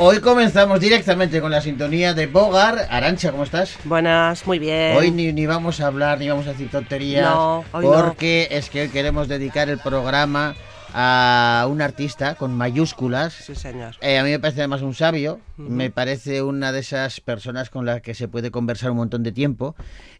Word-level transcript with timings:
Hoy 0.00 0.20
comenzamos 0.20 0.78
directamente 0.78 1.40
con 1.40 1.50
la 1.50 1.60
sintonía 1.60 2.14
de 2.14 2.28
Bogar. 2.28 2.86
Arancha, 2.88 3.32
¿cómo 3.32 3.42
estás? 3.42 3.76
Buenas, 3.82 4.46
muy 4.46 4.60
bien. 4.60 4.96
Hoy 4.96 5.10
ni, 5.10 5.32
ni 5.32 5.44
vamos 5.44 5.80
a 5.80 5.88
hablar, 5.88 6.20
ni 6.20 6.28
vamos 6.28 6.46
a 6.46 6.50
decir 6.50 6.70
tonterías. 6.70 7.28
No, 7.28 7.64
hoy 7.72 7.84
no. 7.84 7.90
porque 7.90 8.46
es 8.52 8.70
que 8.70 8.82
hoy 8.82 8.88
queremos 8.90 9.26
dedicar 9.26 9.68
el 9.68 9.78
programa 9.78 10.54
a 10.94 11.66
un 11.70 11.80
artista 11.82 12.34
con 12.34 12.54
mayúsculas. 12.54 13.32
Sí, 13.34 13.54
señor. 13.54 13.96
Eh, 14.00 14.18
a 14.18 14.24
mí 14.24 14.30
me 14.30 14.38
parece 14.38 14.60
además 14.60 14.82
un 14.82 14.94
sabio, 14.94 15.40
me 15.56 15.90
parece 15.90 16.42
una 16.42 16.72
de 16.72 16.80
esas 16.80 17.20
personas 17.20 17.70
con 17.70 17.84
las 17.86 18.00
que 18.02 18.14
se 18.14 18.28
puede 18.28 18.50
conversar 18.50 18.90
un 18.90 18.98
montón 18.98 19.22
de 19.22 19.32
tiempo 19.32 19.74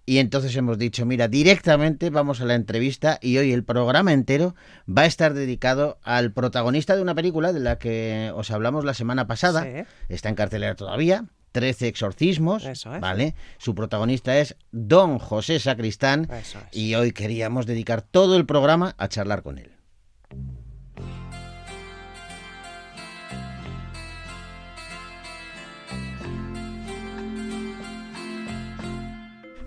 y 0.06 0.18
entonces 0.18 0.54
hemos 0.56 0.78
dicho, 0.78 1.04
mira, 1.06 1.28
directamente 1.28 2.10
vamos 2.10 2.40
a 2.40 2.44
la 2.44 2.54
entrevista 2.54 3.18
y 3.20 3.38
hoy 3.38 3.52
el 3.52 3.64
programa 3.64 4.12
entero 4.12 4.54
va 4.88 5.02
a 5.02 5.06
estar 5.06 5.34
dedicado 5.34 5.98
al 6.02 6.32
protagonista 6.32 6.96
de 6.96 7.02
una 7.02 7.14
película 7.14 7.52
de 7.52 7.60
la 7.60 7.78
que 7.78 8.32
os 8.34 8.50
hablamos 8.50 8.84
la 8.84 8.94
semana 8.94 9.26
pasada, 9.26 9.64
Sí. 9.64 9.84
está 10.08 10.28
en 10.28 10.34
cartelera 10.34 10.74
todavía. 10.74 11.24
13 11.52 11.88
exorcismos, 11.88 12.64
Eso 12.66 12.94
es. 12.94 13.00
¿vale? 13.00 13.34
Su 13.56 13.74
protagonista 13.74 14.36
es 14.38 14.54
Don 14.70 15.18
José 15.18 15.58
Sacristán 15.58 16.28
Eso 16.30 16.58
es. 16.58 16.76
y 16.76 16.94
hoy 16.94 17.12
queríamos 17.12 17.64
dedicar 17.66 18.02
todo 18.02 18.36
el 18.36 18.44
programa 18.44 18.94
a 18.98 19.08
charlar 19.08 19.42
con 19.42 19.58
él. 19.58 19.72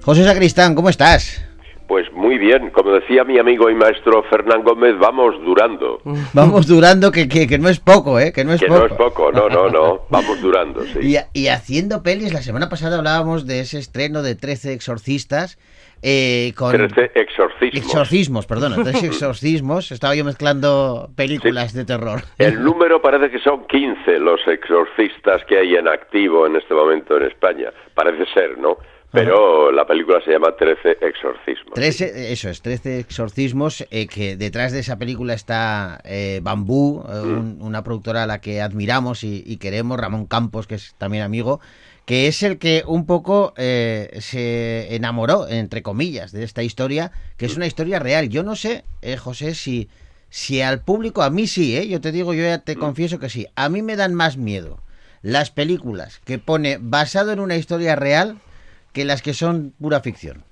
José 0.03 0.23
Sacristán, 0.23 0.75
¿cómo 0.75 0.89
estás? 0.89 1.45
Pues 1.87 2.09
muy 2.13 2.37
bien, 2.37 2.69
como 2.69 2.91
decía 2.93 3.25
mi 3.25 3.37
amigo 3.37 3.69
y 3.69 3.75
maestro 3.75 4.23
Fernán 4.29 4.63
Gómez, 4.63 4.97
vamos 4.97 5.35
durando. 5.43 5.99
Vamos 6.33 6.65
durando, 6.65 7.11
que, 7.11 7.27
que, 7.27 7.47
que 7.47 7.59
no 7.59 7.67
es 7.67 7.81
poco, 7.81 8.17
¿eh? 8.17 8.31
Que 8.31 8.45
no 8.45 8.53
es 8.53 8.61
Que 8.61 8.67
poco. 8.67 8.79
no 8.79 8.85
es 8.85 8.93
poco, 8.93 9.31
no, 9.33 9.49
no, 9.49 9.69
no, 9.69 10.01
vamos 10.09 10.41
durando, 10.41 10.83
sí. 10.83 10.99
Y, 11.33 11.39
y 11.41 11.47
haciendo 11.49 12.01
pelis, 12.01 12.31
la 12.33 12.41
semana 12.41 12.69
pasada 12.69 12.97
hablábamos 12.97 13.45
de 13.45 13.59
ese 13.59 13.77
estreno 13.77 14.21
de 14.23 14.35
13 14.35 14.71
exorcistas 14.71 15.59
eh, 16.01 16.53
con... 16.55 16.71
Trece 16.71 17.11
exorcismos. 17.13 17.85
Exorcismos, 17.85 18.45
perdona, 18.47 18.75
13 18.83 19.07
exorcismos. 19.07 19.91
Estaba 19.91 20.15
yo 20.15 20.23
mezclando 20.23 21.09
películas 21.15 21.73
de 21.73 21.83
terror. 21.83 22.21
El 22.37 22.63
número 22.63 23.01
parece 23.01 23.29
que 23.29 23.39
son 23.39 23.67
15 23.67 24.17
los 24.19 24.39
exorcistas 24.47 25.43
que 25.45 25.57
hay 25.59 25.75
en 25.75 25.89
activo 25.89 26.47
en 26.47 26.55
este 26.55 26.73
momento 26.73 27.17
en 27.17 27.23
España. 27.23 27.71
Parece 27.93 28.23
ser, 28.33 28.57
¿no? 28.57 28.77
Pero 29.11 29.71
la 29.71 29.85
película 29.85 30.21
se 30.23 30.31
llama 30.31 30.55
Trece 30.57 30.97
exorcismos. 31.01 31.73
13, 31.73 32.31
eso 32.31 32.49
es, 32.49 32.61
13 32.61 32.99
exorcismos, 32.99 33.85
eh, 33.91 34.07
que 34.07 34.37
detrás 34.37 34.71
de 34.71 34.79
esa 34.79 34.97
película 34.97 35.33
está 35.33 35.99
eh, 36.05 36.39
Bambú, 36.41 37.03
eh, 37.09 37.19
un- 37.19 37.57
una 37.61 37.83
productora 37.83 38.23
a 38.23 38.27
la 38.27 38.39
que 38.39 38.61
admiramos 38.61 39.23
y, 39.23 39.43
y 39.45 39.57
queremos, 39.57 39.99
Ramón 39.99 40.25
Campos, 40.27 40.65
que 40.65 40.75
es 40.75 40.95
también 40.97 41.23
amigo, 41.23 41.59
que 42.05 42.27
es 42.27 42.41
el 42.41 42.57
que 42.57 42.83
un 42.87 43.05
poco 43.05 43.53
eh, 43.57 44.17
se 44.21 44.95
enamoró, 44.95 45.47
entre 45.47 45.81
comillas, 45.83 46.31
de 46.31 46.43
esta 46.43 46.63
historia, 46.63 47.11
que 47.37 47.45
es 47.47 47.57
una 47.57 47.67
historia 47.67 47.99
real. 47.99 48.29
Yo 48.29 48.43
no 48.43 48.55
sé, 48.55 48.83
eh, 49.01 49.17
José, 49.17 49.55
si, 49.55 49.89
si 50.29 50.61
al 50.61 50.81
público, 50.81 51.21
a 51.21 51.29
mí 51.29 51.47
sí, 51.47 51.75
¿eh? 51.77 51.87
yo 51.87 51.99
te 51.99 52.11
digo, 52.13 52.33
yo 52.33 52.43
ya 52.43 52.59
te 52.59 52.75
confieso 52.77 53.19
que 53.19 53.29
sí, 53.29 53.45
a 53.55 53.67
mí 53.69 53.81
me 53.81 53.97
dan 53.97 54.13
más 54.13 54.37
miedo 54.37 54.79
las 55.21 55.51
películas 55.51 56.19
que 56.25 56.39
pone 56.39 56.77
basado 56.81 57.31
en 57.33 57.39
una 57.41 57.55
historia 57.57 57.95
real 57.95 58.37
que 58.93 59.05
las 59.05 59.21
que 59.21 59.33
son 59.33 59.73
pura 59.79 60.01
ficción. 60.01 60.43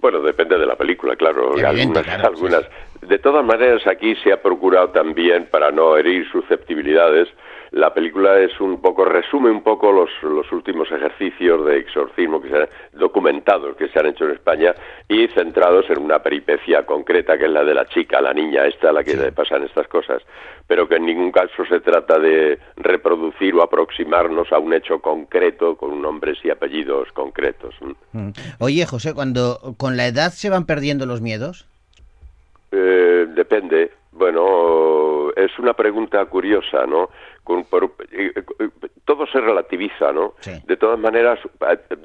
Bueno, 0.00 0.20
depende 0.20 0.56
de 0.56 0.66
la 0.66 0.76
película, 0.76 1.16
claro. 1.16 1.58
Evidente, 1.58 1.98
algunas, 1.98 2.04
claro, 2.04 2.28
algunas. 2.28 2.64
De 3.00 3.18
todas 3.18 3.44
maneras, 3.44 3.86
aquí 3.86 4.14
se 4.22 4.32
ha 4.32 4.40
procurado 4.40 4.90
también, 4.90 5.48
para 5.50 5.72
no 5.72 5.96
herir 5.96 6.30
susceptibilidades, 6.30 7.28
la 7.70 7.92
película 7.92 8.38
es 8.38 8.58
un 8.60 8.80
poco, 8.80 9.04
resume 9.04 9.50
un 9.50 9.62
poco 9.62 9.92
los, 9.92 10.10
los 10.22 10.50
últimos 10.52 10.90
ejercicios 10.90 11.64
de 11.66 11.78
exorcismo 11.78 12.40
que 12.40 12.48
se 12.48 12.56
han, 12.56 12.68
documentados 12.92 13.76
que 13.76 13.88
se 13.88 13.98
han 13.98 14.06
hecho 14.06 14.24
en 14.24 14.32
España 14.32 14.74
y 15.08 15.28
centrados 15.28 15.88
en 15.90 15.98
una 15.98 16.20
peripecia 16.20 16.86
concreta 16.86 17.36
que 17.36 17.44
es 17.44 17.50
la 17.50 17.64
de 17.64 17.74
la 17.74 17.86
chica, 17.86 18.20
la 18.20 18.32
niña 18.32 18.64
esta 18.66 18.90
a 18.90 18.92
la 18.92 19.04
que 19.04 19.16
le 19.16 19.32
pasan 19.32 19.64
estas 19.64 19.88
cosas, 19.88 20.22
pero 20.66 20.88
que 20.88 20.96
en 20.96 21.06
ningún 21.06 21.32
caso 21.32 21.64
se 21.68 21.80
trata 21.80 22.18
de 22.18 22.58
reproducir 22.76 23.54
o 23.54 23.62
aproximarnos 23.62 24.52
a 24.52 24.58
un 24.58 24.72
hecho 24.72 25.00
concreto 25.00 25.76
con 25.76 26.00
nombres 26.00 26.38
y 26.44 26.50
apellidos 26.50 27.10
concretos. 27.12 27.74
Mm. 28.12 28.30
Oye, 28.60 28.86
José, 28.86 29.14
cuando 29.14 29.74
con 29.76 29.96
la 29.96 30.06
edad 30.06 30.30
se 30.30 30.50
van 30.50 30.66
perdiendo 30.66 31.06
los 31.06 31.20
miedos. 31.20 31.66
Eh, 32.70 33.26
depende. 33.34 33.92
Bueno, 34.12 35.30
es 35.36 35.56
una 35.58 35.74
pregunta 35.74 36.24
curiosa, 36.26 36.86
¿no? 36.86 37.10
Con- 37.48 37.64
por- 37.64 37.94
eh, 38.12 38.30
eh, 38.36 38.68
todo 39.06 39.26
se 39.26 39.40
relativiza, 39.40 40.12
¿no? 40.12 40.34
Sí. 40.40 40.50
De 40.66 40.76
todas 40.76 40.98
maneras, 40.98 41.38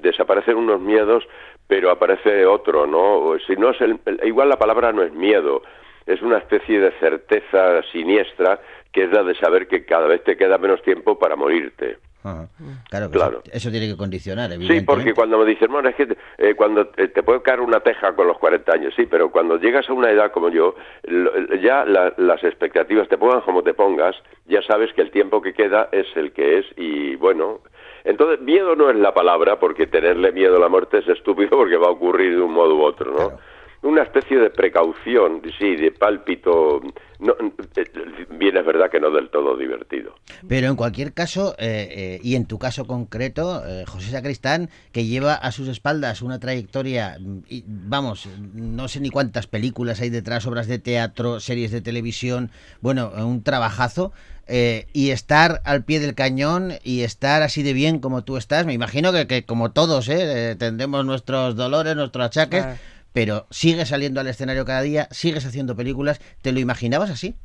desaparecen 0.02 0.56
unos 0.56 0.80
miedos, 0.80 1.28
pero 1.68 1.92
aparece 1.92 2.46
otro, 2.46 2.88
¿no? 2.88 3.36
Si 3.46 3.58
no 3.58 3.72
es 3.72 3.82
el- 3.82 4.00
igual 4.24 4.48
la 4.48 4.58
palabra 4.58 4.94
no 4.94 5.04
es 5.04 5.12
miedo, 5.12 5.62
es 6.06 6.22
una 6.22 6.38
especie 6.38 6.80
de 6.80 6.92
certeza 7.00 7.84
siniestra 7.92 8.62
que 8.94 9.04
es 9.04 9.12
la 9.12 9.24
de 9.24 9.36
saber 9.36 9.68
que 9.68 9.84
cada 9.84 10.08
vez 10.08 10.24
te 10.24 10.38
queda 10.38 10.58
menos 10.58 10.82
tiempo 10.84 11.20
para 11.20 11.36
morirte. 11.36 11.98
Ajá. 12.24 12.48
Claro, 12.90 13.08
que 13.12 13.18
Claro. 13.18 13.42
Eso, 13.46 13.52
eso 13.58 13.72
tiene 13.72 13.88
que 13.88 13.98
condicionar, 13.98 14.50
Sí, 14.50 14.56
evidentemente. 14.56 14.86
porque 14.86 15.14
cuando 15.14 15.38
me 15.40 15.46
dicen, 15.46 15.72
bueno, 15.72 15.90
es 15.90 15.96
que 15.96 16.16
eh, 16.38 16.56
cuando 16.56 16.88
te, 16.88 17.08
te 17.10 17.22
puede 17.24 17.42
caer 17.42 17.60
una 17.60 17.82
teja 17.82 18.16
con 18.16 18.28
los 18.28 18.38
40 18.38 18.72
años, 18.74 18.94
sí, 18.96 19.06
pero 19.06 19.30
cuando 19.32 19.58
llegas 19.58 19.90
a 19.90 19.94
una 19.94 20.10
edad 20.10 20.32
como 20.32 20.50
yo, 20.50 20.76
lo- 21.04 21.56
ya 21.56 21.86
la- 21.86 22.14
las 22.18 22.44
expectativas, 22.44 23.08
te 23.10 23.18
pongan 23.18 23.42
como 23.42 23.62
te 23.64 23.74
pongas, 23.74 24.16
ya 24.46 24.62
sabes 24.62 24.94
que 24.94 25.02
el 25.02 25.12
tiempo 25.12 25.42
que 25.42 25.54
queda 25.54 25.90
es 25.92 26.08
el 26.16 26.32
que 26.32 26.60
es 26.60 26.66
y 26.78 27.16
bueno, 27.18 27.60
entonces 28.06 28.40
miedo 28.42 28.76
no 28.76 28.90
es 28.90 28.96
la 28.98 29.14
palabra, 29.14 29.60
porque 29.60 29.88
tenerle 29.88 30.32
miedo 30.32 30.58
a 30.58 30.60
la 30.60 30.70
muerte 30.70 31.00
es 31.00 31.08
estúpido 31.08 31.50
porque 31.52 31.78
va 31.78 31.88
a 31.88 31.92
ocurrir 31.92 32.36
de 32.36 32.42
un 32.42 32.54
modo 32.54 32.76
u 32.76 32.82
otro, 32.84 33.12
¿no? 33.12 33.18
Claro. 33.18 33.40
Una 33.84 34.04
especie 34.04 34.38
de 34.40 34.50
precaución, 34.50 35.42
sí, 35.60 35.76
de 35.76 35.92
pálpito, 35.92 36.82
no, 37.20 37.34
eh, 37.76 37.86
bien 38.32 38.56
es 38.56 38.66
verdad 38.66 38.90
que 38.90 39.00
no 39.00 39.12
del 39.12 39.30
todo 39.30 39.58
divertido. 39.58 40.16
Pero 40.48 40.68
en 40.68 40.76
cualquier 40.78 41.12
caso, 41.12 41.54
eh, 41.60 41.90
eh, 41.92 42.20
y 42.24 42.36
en 42.36 42.46
tu 42.46 42.58
caso 42.58 42.86
concreto, 42.88 43.62
eh, 43.68 43.84
José 43.86 44.10
Sacristán, 44.12 44.70
que 44.94 45.06
lleva 45.06 45.34
a 45.34 45.52
sus 45.52 45.68
espaldas 45.68 46.22
una 46.22 46.40
trayectoria, 46.40 47.18
mm, 47.20 47.38
y, 47.50 47.64
vamos, 47.68 48.30
no 48.54 48.88
sé 48.88 49.02
ni 49.02 49.10
cuántas 49.10 49.48
películas 49.48 50.00
hay 50.00 50.10
detrás, 50.10 50.48
obras 50.48 50.68
de 50.68 50.80
teatro, 50.80 51.42
series 51.42 51.72
de 51.72 51.82
televisión, 51.82 52.52
bueno, 52.82 53.12
un 53.18 53.44
trabajazo. 53.44 54.14
eh, 54.46 54.88
y 54.92 55.12
estar 55.12 55.62
al 55.64 55.86
pie 55.86 56.02
del 56.02 56.16
cañón 56.16 56.74
y 56.84 57.04
estar 57.04 57.44
así 57.44 57.64
de 57.64 57.72
bien 57.72 58.00
como 58.00 58.26
tú 58.26 58.36
estás, 58.36 58.66
me 58.66 58.74
imagino 58.74 59.14
que, 59.14 59.26
que 59.26 59.46
como 59.46 59.72
todos, 59.72 60.10
¿eh? 60.10 60.52
Eh, 60.52 60.56
tendremos 60.58 61.06
nuestros 61.06 61.56
dolores, 61.56 61.96
nuestros 61.96 62.26
achaques, 62.26 62.66
Ah. 62.66 62.76
Pero 63.14 63.46
sigues 63.50 63.90
saliendo 63.90 64.20
al 64.20 64.28
escenario 64.28 64.66
cada 64.66 64.82
día, 64.82 65.08
sigues 65.12 65.46
haciendo 65.46 65.76
películas, 65.76 66.20
¿te 66.42 66.52
lo 66.52 66.60
imaginabas 66.60 67.10
así? 67.12 67.36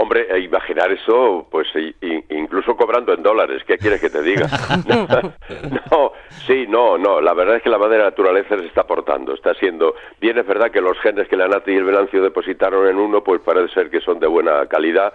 Hombre, 0.00 0.28
e 0.30 0.38
imaginar 0.38 0.92
eso, 0.92 1.48
pues 1.50 1.66
i- 1.74 1.94
incluso 2.30 2.76
cobrando 2.76 3.12
en 3.12 3.22
dólares, 3.24 3.62
¿qué 3.66 3.78
quieres 3.78 4.00
que 4.00 4.08
te 4.10 4.22
diga? 4.22 4.46
no, 5.90 6.12
sí, 6.46 6.66
no, 6.68 6.96
no, 6.96 7.20
la 7.20 7.34
verdad 7.34 7.56
es 7.56 7.62
que 7.62 7.68
la 7.68 7.78
madre 7.78 7.98
naturaleza 7.98 8.56
se 8.56 8.66
está 8.66 8.86
portando, 8.86 9.34
está 9.34 9.54
siendo, 9.54 9.94
bien 10.20 10.38
es 10.38 10.46
verdad 10.46 10.70
que 10.70 10.80
los 10.80 10.96
genes 11.00 11.26
que 11.26 11.36
la 11.36 11.48
Nati 11.48 11.72
y 11.72 11.76
el 11.76 11.84
Venancio 11.84 12.22
depositaron 12.22 12.86
en 12.86 12.96
uno, 12.96 13.24
pues 13.24 13.40
parece 13.40 13.74
ser 13.74 13.90
que 13.90 14.00
son 14.00 14.20
de 14.20 14.28
buena 14.28 14.66
calidad, 14.66 15.12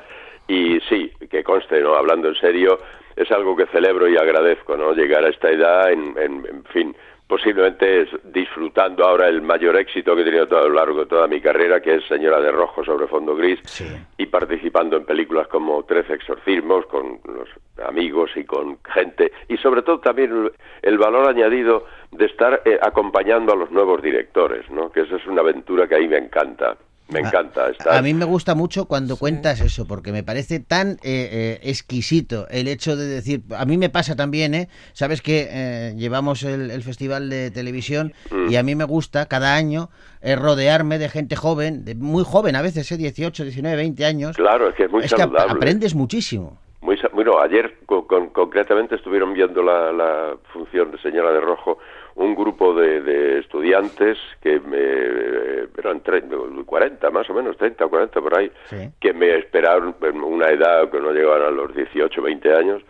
y 0.50 0.82
sí, 0.90 1.10
que 1.32 1.44
conste, 1.46 1.80
¿no? 1.80 1.96
Hablando 1.96 2.28
en 2.28 2.36
serio, 2.36 2.78
es 3.16 3.32
algo 3.32 3.56
que 3.56 3.68
celebro 3.68 4.10
y 4.10 4.18
agradezco, 4.18 4.76
¿no? 4.76 4.92
Llegar 4.92 5.24
a 5.24 5.30
esta 5.30 5.50
edad, 5.50 5.92
en, 5.94 6.14
en, 6.18 6.46
en 6.46 6.64
fin, 6.74 6.96
posiblemente 7.28 8.02
es 8.04 8.10
disfrutando 8.24 9.06
ahora 9.06 9.28
el 9.28 9.42
mayor 9.42 9.78
éxito 9.78 10.16
que 10.16 10.22
he 10.22 10.26
tenido 10.26 10.48
todo 10.48 10.60
a 10.60 10.68
lo 10.68 10.74
largo 10.74 11.00
de 11.02 11.06
toda 11.06 11.28
mi 11.28 11.42
carrera, 11.42 11.82
que 11.82 11.96
es 11.96 12.06
Señora 12.08 12.40
de 12.40 12.52
Rojo 12.52 12.84
sobre 12.84 13.08
fondo 13.08 13.36
gris, 13.36 13.60
Sí. 13.64 13.86
y 14.18 14.26
participando 14.28 14.98
en 14.98 15.06
películas 15.06 15.48
como 15.48 15.84
Trece 15.84 16.14
exorcismos 16.14 16.86
con 16.88 17.20
los 17.26 17.50
amigos 17.88 18.32
y 18.36 18.44
con 18.44 18.78
gente, 18.84 19.32
y 19.48 19.58
sobre 19.58 19.82
todo 19.82 20.00
también 20.00 20.52
el, 20.82 20.98
valor 20.98 21.28
añadido 21.28 21.86
de 22.12 22.26
estar 22.26 22.62
eh, 22.66 22.78
acompañando 22.82 23.54
a 23.54 23.56
los 23.56 23.72
nuevos 23.72 24.02
directores, 24.02 24.70
¿no? 24.70 24.92
Que 24.92 25.02
eso 25.02 25.16
es 25.16 25.26
una 25.26 25.42
aventura 25.42 25.88
que 25.88 25.96
a 25.96 26.00
mí 26.00 26.08
me 26.08 26.18
encanta. 26.18 26.78
Me 27.14 27.20
A- 27.20 27.30
encanta 27.30 27.70
estar. 27.70 27.94
A 27.96 28.02
mí 28.02 28.14
me 28.14 28.26
gusta 28.26 28.56
mucho 28.56 28.86
cuando 28.86 29.18
cuentas 29.18 29.62
eso, 29.62 29.86
porque 29.88 30.12
me 30.12 30.24
parece 30.24 30.60
tan 30.60 30.98
eh, 31.04 31.30
eh, 31.32 31.60
exquisito 31.64 32.48
el 32.50 32.68
hecho 32.68 32.96
de 32.96 33.06
decir, 33.08 33.44
a 33.58 33.66
mí 33.66 33.78
me 33.78 33.90
pasa 33.90 34.16
también, 34.16 34.54
¿eh? 34.54 34.68
Sabes 34.94 35.22
que 35.22 35.48
eh, 35.50 35.94
llevamos 35.96 36.44
el, 36.44 36.72
el 36.72 36.84
festival 36.84 37.30
de 37.30 37.52
televisión 37.52 38.14
Mm. 38.32 38.50
y 38.52 38.56
a 38.56 38.64
mí 38.64 38.76
me 38.76 38.84
gusta 38.86 39.26
cada 39.28 39.56
año 39.56 39.90
eh, 40.22 40.36
rodearme 40.36 40.98
de 41.00 41.10
gente 41.10 41.36
joven, 41.36 41.86
de 41.86 41.96
muy 41.96 42.24
joven 42.24 42.56
a 42.56 42.62
veces, 42.62 42.92
¿eh? 42.92 42.98
18, 42.98 43.44
19, 43.44 43.76
20 43.76 44.06
años. 44.06 44.36
Claro, 44.36 44.70
es 44.70 44.76
que 44.76 44.84
es 44.86 44.92
muy 44.92 45.04
es 45.04 45.14
que 45.14 45.22
aprendes 45.22 45.96
muchísimo. 45.96 46.60
Muy, 46.82 47.00
bueno, 47.14 47.40
ayer 47.40 47.78
co- 47.86 48.06
con- 48.08 48.30
concretamente 48.32 48.96
estuvieron 48.96 49.34
viendo 49.34 49.64
la, 49.64 49.92
la 49.94 50.36
función 50.52 50.92
de 50.92 50.98
Señora 51.00 51.32
de 51.32 51.40
Rojo 51.40 51.78
un 52.16 52.36
grupo 52.36 52.74
de, 52.76 53.02
de 53.02 53.40
estudiantes 53.40 54.18
que 54.42 54.60
me, 54.60 55.68
eran 55.78 56.02
30, 56.02 56.36
40 56.66 57.10
más 57.12 57.30
o 57.30 57.34
menos, 57.34 57.58
30 57.58 57.86
o 57.86 57.90
40 57.90 58.22
por 58.22 58.38
ahí, 58.38 58.52
Sí. 58.70 58.90
que 59.00 59.14
me 59.14 59.36
esperaron 59.38 59.96
una 60.24 60.48
edad 60.50 60.90
que 60.92 61.00
no 61.00 61.12
llegaban 61.12 61.42
a 61.42 61.52
los 61.52 61.74
18, 61.76 62.22
20 62.22 62.54
años 62.56 62.82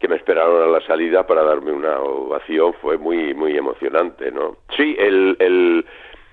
que 0.00 0.08
me 0.08 0.16
esperaron 0.16 0.62
a 0.62 0.66
la 0.66 0.80
salida 0.86 1.26
para 1.26 1.42
darme 1.44 1.72
una 1.72 2.00
ovación 2.00 2.72
fue 2.80 2.96
muy 2.96 3.34
muy 3.34 3.54
emocionante, 3.56 4.32
¿no? 4.32 4.56
Sí, 4.74 4.96
el, 4.98 5.36
el 5.38 5.84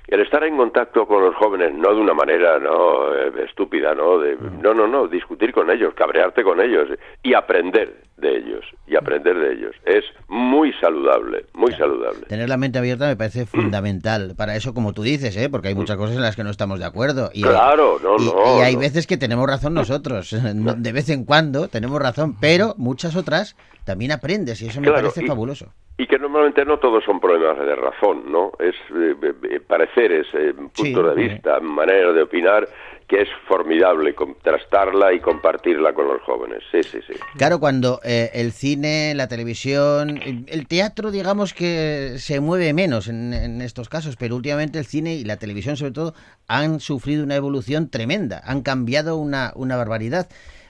el 0.07 0.21
estar 0.21 0.44
en 0.44 0.56
contacto 0.56 1.06
con 1.06 1.21
los 1.21 1.36
jóvenes, 1.36 1.74
no 1.74 1.94
de 1.94 2.00
una 2.00 2.13
manera 2.13 2.59
no 2.59 3.13
eh, 3.13 3.45
estúpida, 3.45 3.94
no, 3.94 4.18
de, 4.19 4.36
mm. 4.36 4.62
no, 4.62 4.74
no, 4.74 4.88
no, 4.88 5.07
discutir 5.07 5.51
con 5.51 5.69
ellos, 5.69 5.94
cabrearte 5.95 6.44
con 6.44 6.62
ellos 6.62 6.88
y 7.21 7.33
aprender 7.33 8.04
de 8.15 8.38
ellos 8.38 8.65
y 8.88 8.95
aprender 8.95 9.38
de 9.38 9.54
ellos 9.54 9.75
es 9.86 10.04
muy 10.27 10.71
saludable, 10.74 11.45
muy 11.54 11.71
saludable. 11.74 12.21
Tener 12.27 12.48
la 12.48 12.57
mente 12.57 12.80
abierta 12.80 13.07
me 13.07 13.18
parece 13.18 13.45
fundamental 13.45 14.33
para 14.38 14.56
eso, 14.56 14.74
como 14.74 14.94
tú 14.94 15.04
dices, 15.04 15.36
¿eh? 15.36 15.50
porque 15.50 15.68
hay 15.68 15.75
mm. 15.75 15.80
muchas 15.80 15.98
cosas 15.98 16.15
en 16.15 16.21
las 16.21 16.36
que 16.36 16.44
no 16.44 16.50
estamos 16.50 16.80
de 16.80 16.86
acuerdo. 16.86 17.30
Y, 17.33 17.44
claro, 17.44 18.00
no, 18.01 18.18
no. 18.18 18.60
Y 18.60 18.62
hay 18.62 18.75
veces 18.77 19.07
que 19.07 19.18
tenemos 19.18 19.45
razón 19.45 19.74
nosotros, 19.74 20.36
de 20.53 20.92
vez 20.92 21.10
en 21.10 21.25
cuando 21.25 21.68
tenemos 21.68 22.01
razón, 22.01 22.38
pero 22.39 22.75
muchas 22.77 23.15
otras 23.15 23.57
también 23.83 24.12
aprendes 24.12 24.62
y 24.62 24.68
eso 24.68 24.80
me 24.80 24.92
parece 24.92 25.25
fabuloso 25.25 25.74
y 25.98 26.06
que 26.06 26.20
normalmente 26.20 26.64
no 26.64 26.78
todos 26.78 27.04
son 27.04 27.20
problemas 27.20 27.58
de 27.58 27.76
razón, 27.76 28.32
¿no? 28.32 28.52
Es 28.60 28.76
eh, 28.94 29.16
eh, 29.22 29.34
eh 29.50 29.60
pareceres, 29.60 30.28
eh, 30.34 30.54
puntos 30.54 31.16
de 31.16 31.16
vista, 31.16 31.60
manera 31.60 32.14
de 32.14 32.22
opinar 32.22 32.68
que 33.08 33.22
es 33.22 33.30
formidable 33.48 34.14
contrastarla 34.14 35.14
y 35.14 35.22
compartirla 35.22 35.94
con 35.94 36.10
los 36.10 36.22
jóvenes. 36.24 36.62
Sí, 36.70 36.84
sí, 36.84 37.00
sí. 37.08 37.14
Claro, 37.38 37.58
cuando 37.58 38.02
el 38.04 38.52
cine, 38.52 39.14
la 39.16 39.30
televisión, 39.30 40.20
el, 40.46 40.68
teatro, 40.68 41.10
digamos 41.10 41.54
que 41.54 42.16
se 42.18 42.42
mueve 42.42 42.74
menos 42.74 43.08
en, 43.08 43.34
en, 43.34 43.62
estos 43.62 43.88
casos, 43.88 44.18
pero 44.18 44.36
últimamente 44.36 44.78
el 44.78 44.86
cine 44.86 45.16
y 45.16 45.24
la 45.24 45.38
televisión 45.38 45.78
sobre 45.78 45.94
todo 45.94 46.16
han 46.50 46.82
sufrido 46.82 47.24
una 47.24 47.36
evolución 47.36 47.90
tremenda, 47.90 48.42
han 48.44 48.62
cambiado 48.62 49.16
una, 49.16 49.54
una 49.56 49.78
barbaridad 49.78 50.28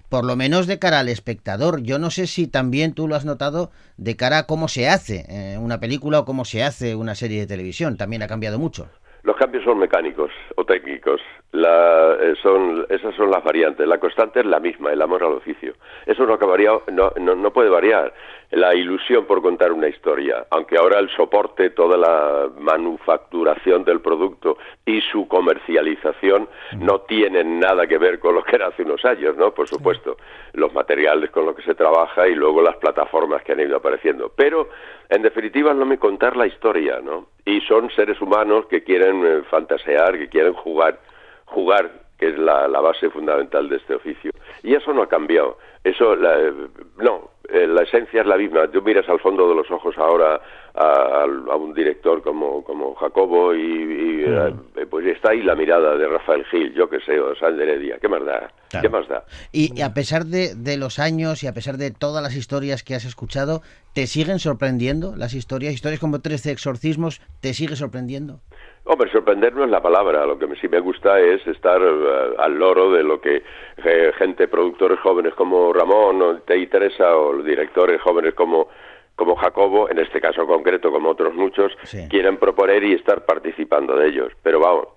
por 0.09 0.25
lo 0.25 0.35
menos 0.35 0.67
de 0.67 0.79
cara 0.79 0.99
al 0.99 1.09
espectador. 1.09 1.81
Yo 1.83 1.99
no 1.99 2.09
sé 2.09 2.27
si 2.27 2.47
también 2.47 2.93
tú 2.93 3.07
lo 3.07 3.15
has 3.15 3.25
notado 3.25 3.71
de 3.97 4.15
cara 4.15 4.39
a 4.39 4.47
cómo 4.47 4.67
se 4.67 4.87
hace 4.87 5.25
eh, 5.29 5.57
una 5.57 5.79
película 5.79 6.19
o 6.19 6.25
cómo 6.25 6.45
se 6.45 6.63
hace 6.63 6.95
una 6.95 7.15
serie 7.15 7.39
de 7.39 7.47
televisión. 7.47 7.97
También 7.97 8.23
ha 8.23 8.27
cambiado 8.27 8.59
mucho. 8.59 8.89
Los 9.23 9.35
cambios 9.35 9.63
son 9.63 9.79
mecánicos 9.79 10.31
o 10.55 10.63
técnicos. 10.63 11.19
La, 11.51 12.15
eh, 12.19 12.35
son, 12.41 12.85
esas 12.89 13.15
son 13.15 13.31
las 13.31 13.43
variantes. 13.43 13.87
La 13.87 13.99
constante 13.99 14.41
es 14.41 14.45
la 14.45 14.59
misma, 14.59 14.91
el 14.91 15.01
amor 15.01 15.23
al 15.23 15.33
oficio. 15.33 15.73
Eso 16.05 16.25
no, 16.25 16.33
acabaría, 16.33 16.71
no, 16.91 17.11
no, 17.19 17.35
no 17.35 17.51
puede 17.51 17.69
variar 17.69 18.13
la 18.51 18.73
ilusión 18.73 19.25
por 19.25 19.41
contar 19.41 19.73
una 19.73 19.89
historia, 19.89 20.45
aunque 20.51 20.77
ahora 20.77 20.99
el 20.99 21.09
soporte, 21.09 21.71
toda 21.71 21.97
la 21.97 22.49
manufacturación 22.59 23.83
del 23.83 23.99
producto 23.99 24.57
y 24.85 25.01
su 25.01 25.27
comercialización 25.27 26.47
no 26.79 27.01
tienen 27.01 27.59
nada 27.59 27.87
que 27.87 27.97
ver 27.97 28.19
con 28.19 28.35
lo 28.35 28.43
que 28.43 28.55
era 28.55 28.67
hace 28.67 28.83
unos 28.83 29.03
años, 29.03 29.35
¿no? 29.35 29.51
Por 29.51 29.67
supuesto, 29.67 30.17
los 30.53 30.73
materiales 30.73 31.29
con 31.31 31.45
los 31.45 31.55
que 31.55 31.63
se 31.63 31.75
trabaja 31.75 32.27
y 32.27 32.35
luego 32.35 32.61
las 32.61 32.77
plataformas 32.77 33.43
que 33.43 33.51
han 33.51 33.59
ido 33.59 33.77
apareciendo. 33.77 34.31
Pero, 34.33 34.69
en 35.09 35.21
definitiva, 35.21 35.73
no 35.73 35.85
me 35.85 35.97
contar 35.97 36.37
la 36.37 36.47
historia, 36.47 37.01
¿no? 37.03 37.27
Y 37.43 37.59
son 37.61 37.89
seres 37.91 38.21
humanos 38.21 38.65
que 38.67 38.83
quieren 38.83 39.25
eh, 39.25 39.41
fantasear, 39.49 40.17
que 40.17 40.29
quieren 40.29 40.53
jugar, 40.53 40.99
jugar 41.47 42.07
que 42.17 42.29
es 42.29 42.37
la, 42.37 42.67
base 42.67 43.09
fundamental 43.09 43.69
de 43.69 43.77
este 43.77 43.95
oficio. 43.95 44.31
Y 44.63 44.73
eso 44.73 44.91
no 44.91 45.03
ha 45.03 45.07
cambiado. 45.07 45.57
Eso, 45.83 46.15
no, 46.15 47.31
eh, 47.47 47.67
la 47.67 47.83
esencia 47.83 48.21
es 48.21 48.27
la 48.27 48.37
misma. 48.37 48.67
Tú 48.67 48.81
miras 48.81 49.07
al 49.07 49.19
fondo 49.19 49.47
de 49.47 49.55
los 49.55 49.69
ojos 49.69 49.95
ahora 49.97 50.41
a, 50.73 51.25
un 51.55 51.73
director 51.73 52.21
como, 52.23 52.63
como 52.63 52.95
Jacobo 52.95 53.53
y, 53.53 54.23
eh, 54.27 54.53
pues 54.89 55.05
está 55.05 55.31
ahí 55.31 55.43
la 55.43 55.55
mirada 55.55 55.95
de 55.95 56.07
Rafael 56.07 56.43
Gil, 56.45 56.73
yo 56.73 56.89
que 56.89 56.99
sé, 57.01 57.19
o 57.19 57.35
Sal 57.35 57.59
Heredia. 57.59 57.97
¿Qué 57.99 58.07
más 58.07 58.25
da? 58.25 58.51
¿Qué 58.81 58.89
más 58.89 59.07
da? 59.07 59.23
Y, 59.51 59.81
a 59.81 59.93
pesar 59.93 60.25
de, 60.25 60.55
de, 60.55 60.77
los 60.77 60.99
años 60.99 61.43
y 61.43 61.47
a 61.47 61.53
pesar 61.53 61.77
de 61.77 61.91
todas 61.91 62.23
las 62.23 62.35
historias 62.35 62.83
que 62.83 62.95
has 62.95 63.05
escuchado, 63.05 63.61
¿te 63.93 64.07
siguen 64.07 64.39
sorprendiendo 64.39 65.15
las 65.15 65.33
historias? 65.33 65.73
Historias 65.73 65.99
como 65.99 66.19
13 66.19 66.51
exorcismos, 66.51 67.21
¿te 67.41 67.53
sigue 67.53 67.75
sorprendiendo? 67.75 68.41
Hombre, 68.89 69.11
sorprender 69.11 69.53
no 69.53 69.65
es 69.65 69.69
la 69.69 69.81
palabra. 69.81 70.25
Lo 70.25 70.39
que 70.39 70.47
sí 70.61 70.67
me 70.67 70.79
gusta 70.79 71.19
es 71.19 71.45
estar 71.45 71.81
eh, 71.81 72.35
al 72.37 72.57
loro 72.57 72.91
de 72.91 73.03
lo 73.03 73.19
que 73.19 73.43
eh, 73.83 74.11
gente, 74.17 74.47
productores 74.47 74.99
jóvenes 74.99 75.33
como 75.33 75.73
Ramón 75.73 76.21
o 76.21 76.39
Teresa 76.39 77.15
o 77.17 77.41
directores 77.43 78.01
jóvenes 78.01 78.33
como 78.33 78.67
como 79.15 79.35
Jacobo, 79.35 79.89
en 79.89 79.97
este 79.97 80.21
caso 80.21 80.45
concreto, 80.45 80.91
como 80.91 81.09
otros 81.09 81.33
muchos, 81.33 81.71
quieren 82.07 82.37
proponer 82.37 82.83
y 82.83 82.93
estar 82.93 83.25
participando 83.25 83.95
de 83.95 84.09
ellos. 84.09 84.31
Pero 84.43 84.59
vamos, 84.59 84.89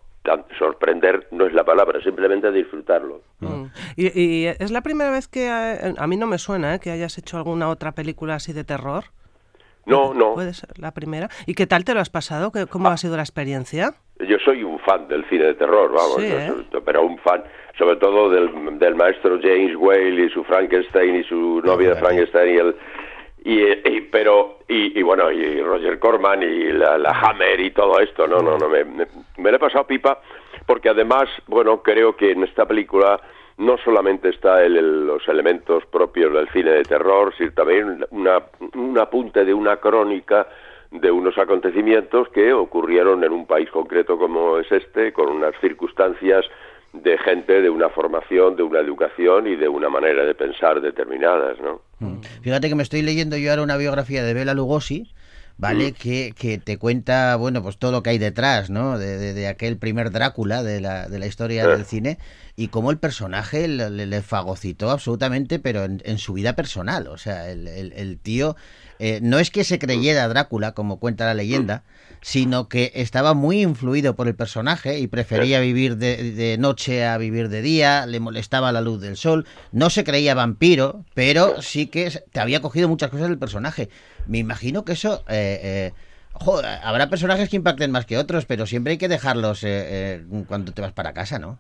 sorprender 0.59 1.27
no 1.31 1.47
es 1.47 1.55
la 1.55 1.65
palabra, 1.65 2.03
simplemente 2.03 2.53
disfrutarlo. 2.53 3.23
Mm. 3.39 3.65
¿Y, 3.97 4.45
es 4.45 4.71
la 4.71 4.83
primera 4.83 5.11
vez 5.11 5.27
que, 5.27 5.49
a, 5.49 5.95
a 5.97 6.07
mí 6.07 6.19
no 6.19 6.27
me 6.27 6.37
suena, 6.37 6.75
¿eh? 6.75 6.81
que 6.81 6.91
hayas 6.91 7.17
hecho 7.17 7.39
alguna 7.39 7.71
otra 7.71 7.93
película 7.93 8.35
así 8.35 8.53
de 8.53 8.63
terror? 8.63 9.05
No, 9.87 10.15
no. 10.15 10.35
Puede 10.35 10.55
ser 10.55 10.71
la 10.79 10.93
primera. 10.93 11.29
¿Y 11.47 11.55
qué 11.55 11.67
tal 11.67 11.85
te 11.85 11.95
lo 11.95 12.01
has 12.01 12.11
pasado? 12.11 12.53
¿Cómo 12.71 12.89
ha 12.89 12.97
sido 12.97 13.17
la 13.17 13.23
experiencia? 13.23 13.95
Yo 14.21 14.37
soy 14.45 14.63
un 14.63 14.79
fan 14.81 15.09
del 15.09 15.25
cine 15.29 15.45
de 15.45 15.55
terror, 15.55 15.91
vamos, 15.91 16.23
¿eh? 16.23 16.53
pero 16.85 17.03
un 17.03 17.19
fan, 17.19 17.43
sobre 17.79 17.97
todo 17.97 18.29
del, 18.29 18.79
del, 18.79 18.95
maestro 18.95 19.39
James 19.41 19.75
Whale 19.77 20.27
y 20.27 20.29
su 20.29 20.45
Frankenstein 20.45 21.17
y 21.17 21.25
su 21.25 21.63
novia 21.65 21.95
de 21.95 21.97
Frankenstein 21.97 22.55
y 22.55 22.59
el 22.59 22.77
y, 23.43 24.01
pero 24.13 24.59
y, 24.69 25.01
bueno 25.03 25.31
y 25.33 25.63
Roger 25.63 25.99
Corman 25.99 26.43
y 26.43 26.73
la, 26.73 26.97
Hammer 26.97 27.59
y 27.59 27.71
todo 27.71 27.99
esto 27.99 28.27
no 28.27 28.43
no 28.43 28.59
no 28.59 28.69
me, 28.69 28.85
me, 28.85 29.07
me 29.39 29.51
lo 29.51 29.57
he 29.57 29.59
pasado 29.59 29.87
pipa 29.87 30.21
porque 30.67 30.91
además 30.91 31.25
bueno 31.47 31.83
creo 31.83 32.15
que 32.15 32.33
en 32.33 32.45
esta 32.45 32.67
película 32.67 33.19
no 33.61 33.77
solamente 33.85 34.31
está 34.31 34.65
el, 34.65 35.07
los 35.07 35.29
elementos 35.29 35.85
propios 35.87 36.33
del 36.33 36.49
cine 36.49 36.71
de 36.71 36.83
terror, 36.83 37.33
sino 37.37 37.53
también 37.53 38.05
una, 38.11 38.43
un 38.75 38.99
apunte 38.99 39.45
de 39.45 39.53
una 39.53 39.77
crónica 39.77 40.49
de 40.91 41.11
unos 41.11 41.37
acontecimientos 41.39 42.29
que 42.31 42.53
ocurrieron 42.53 43.23
en 43.23 43.33
un 43.33 43.47
país 43.47 43.71
concreto 43.71 44.19
como 44.19 44.59
es 44.59 44.73
este, 44.73 45.13
con 45.13 45.29
unas 45.29 45.55
circunstancias 45.61 46.47
de 46.95 47.19
gente 47.19 47.61
de 47.61 47.71
una 47.71 47.91
formación, 47.91 48.57
de 48.57 48.63
una 48.63 48.81
educación 48.81 49.47
y 49.47 49.55
de 49.55 49.69
una 49.69 49.89
manera 49.89 50.25
de 50.25 50.35
pensar 50.35 50.81
determinadas, 50.81 51.61
¿no? 51.61 51.83
Mm. 52.01 52.21
Fíjate 52.43 52.69
que 52.69 52.75
me 52.75 52.83
estoy 52.83 53.03
leyendo 53.03 53.37
yo 53.37 53.51
ahora 53.51 53.63
una 53.63 53.77
biografía 53.77 54.25
de 54.25 54.35
Bela 54.35 54.55
Lugosi, 54.55 55.13
¿vale? 55.61 55.91
Mm. 55.91 55.95
Que, 55.95 56.35
que, 56.37 56.59
te 56.59 56.79
cuenta, 56.79 57.37
bueno, 57.37 57.63
pues 57.63 57.77
todo 57.77 57.93
lo 57.93 58.03
que 58.03 58.11
hay 58.11 58.19
detrás, 58.19 58.71
¿no? 58.71 58.99
De, 58.99 59.35
de, 59.35 59.47
aquel 59.47 59.77
primer 59.77 60.11
Drácula 60.11 60.63
de 60.63 60.81
la, 60.81 61.07
de 61.09 61.19
la 61.19 61.27
historia 61.27 61.67
del 61.67 61.85
cine 61.85 62.19
y 62.57 62.69
cómo 62.69 62.91
el 62.91 62.99
personaje 62.99 63.69
le, 63.69 64.23
fagocitó 64.23 64.91
absolutamente, 64.91 65.59
pero 65.59 65.85
en, 65.85 66.19
su 66.19 66.33
vida 66.33 66.57
personal. 66.57 67.09
O 67.09 67.19
sea, 67.19 67.51
el, 67.51 67.69
el, 67.69 68.19
tío 68.19 68.57
eh, 68.99 69.21
no 69.23 69.39
es 69.39 69.51
que 69.51 69.65
se 69.65 69.79
creyera 69.79 70.29
Drácula, 70.29 70.73
como 70.73 70.99
cuenta 70.99 71.27
la 71.27 71.35
leyenda, 71.35 71.85
sino 72.21 72.69
que 72.69 72.93
estaba 72.95 73.35
muy 73.35 73.63
influido 73.63 74.15
por 74.15 74.29
el 74.29 74.35
personaje 74.35 74.99
y 74.99 75.07
prefería 75.07 75.61
vivir 75.61 75.97
de, 75.97 76.33
de, 76.33 76.59
noche 76.59 77.05
a 77.05 77.17
vivir 77.19 77.49
de 77.49 77.63
día, 77.63 78.07
le 78.07 78.21
molestaba 78.21 78.73
la 78.73 78.81
luz 78.81 79.01
del 79.01 79.17
sol, 79.17 79.47
no 79.73 79.91
se 79.91 80.05
creía 80.05 80.35
vampiro, 80.35 81.05
pero 81.15 81.63
sí 81.63 81.87
que 81.87 82.11
te 82.33 82.41
había 82.41 82.61
cogido 82.61 82.89
muchas 82.89 83.11
cosas 83.11 83.29
del 83.29 83.39
personaje. 83.39 83.89
Me 84.27 84.39
imagino 84.39 84.85
que 84.85 84.93
eso... 84.93 85.25
Eh, 85.29 85.61
eh, 85.63 85.93
habrá 86.83 87.11
personajes 87.11 87.49
que 87.49 87.57
impacten 87.57 87.91
más 87.91 88.07
que 88.07 88.17
otros, 88.17 88.47
pero 88.47 88.65
siempre 88.65 88.93
hay 88.93 88.99
que 88.99 89.09
dejarlos 89.09 89.65
cuando 90.47 90.73
te 90.73 90.81
vas 90.81 90.93
para 90.93 91.13
casa, 91.13 91.39
¿no? 91.39 91.59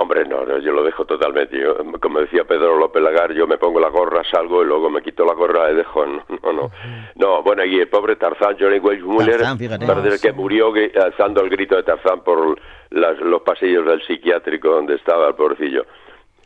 Hombre, 0.00 0.24
no, 0.24 0.58
yo 0.60 0.72
lo 0.72 0.82
dejo 0.82 1.04
totalmente. 1.04 1.62
como 2.00 2.20
decía 2.20 2.44
Pedro 2.44 2.78
López 2.78 3.02
Lagar, 3.02 3.34
yo 3.34 3.46
me 3.46 3.58
pongo 3.58 3.78
la 3.78 3.90
gorra, 3.90 4.22
salgo 4.30 4.62
y 4.62 4.66
luego 4.66 4.88
me 4.88 5.02
quito 5.02 5.26
la 5.26 5.34
gorra 5.34 5.70
y 5.70 5.74
dejo. 5.74 6.06
No, 6.06 6.52
no. 6.54 6.70
No, 7.16 7.42
bueno, 7.42 7.62
y 7.66 7.78
el 7.78 7.88
pobre 7.88 8.16
Tarzán, 8.16 8.56
Johnny 8.58 8.78
Weissmuller, 8.78 9.42
que 10.22 10.32
murió 10.32 10.72
alzando 11.04 11.42
el 11.42 11.50
grito 11.50 11.76
de 11.76 11.82
Tarzán 11.82 12.22
por 12.24 12.58
los 12.90 13.42
pasillos 13.42 13.84
del 13.84 14.00
psiquiátrico 14.06 14.70
donde 14.70 14.94
estaba 14.94 15.28
el 15.28 15.34
pobrecillo. 15.34 15.84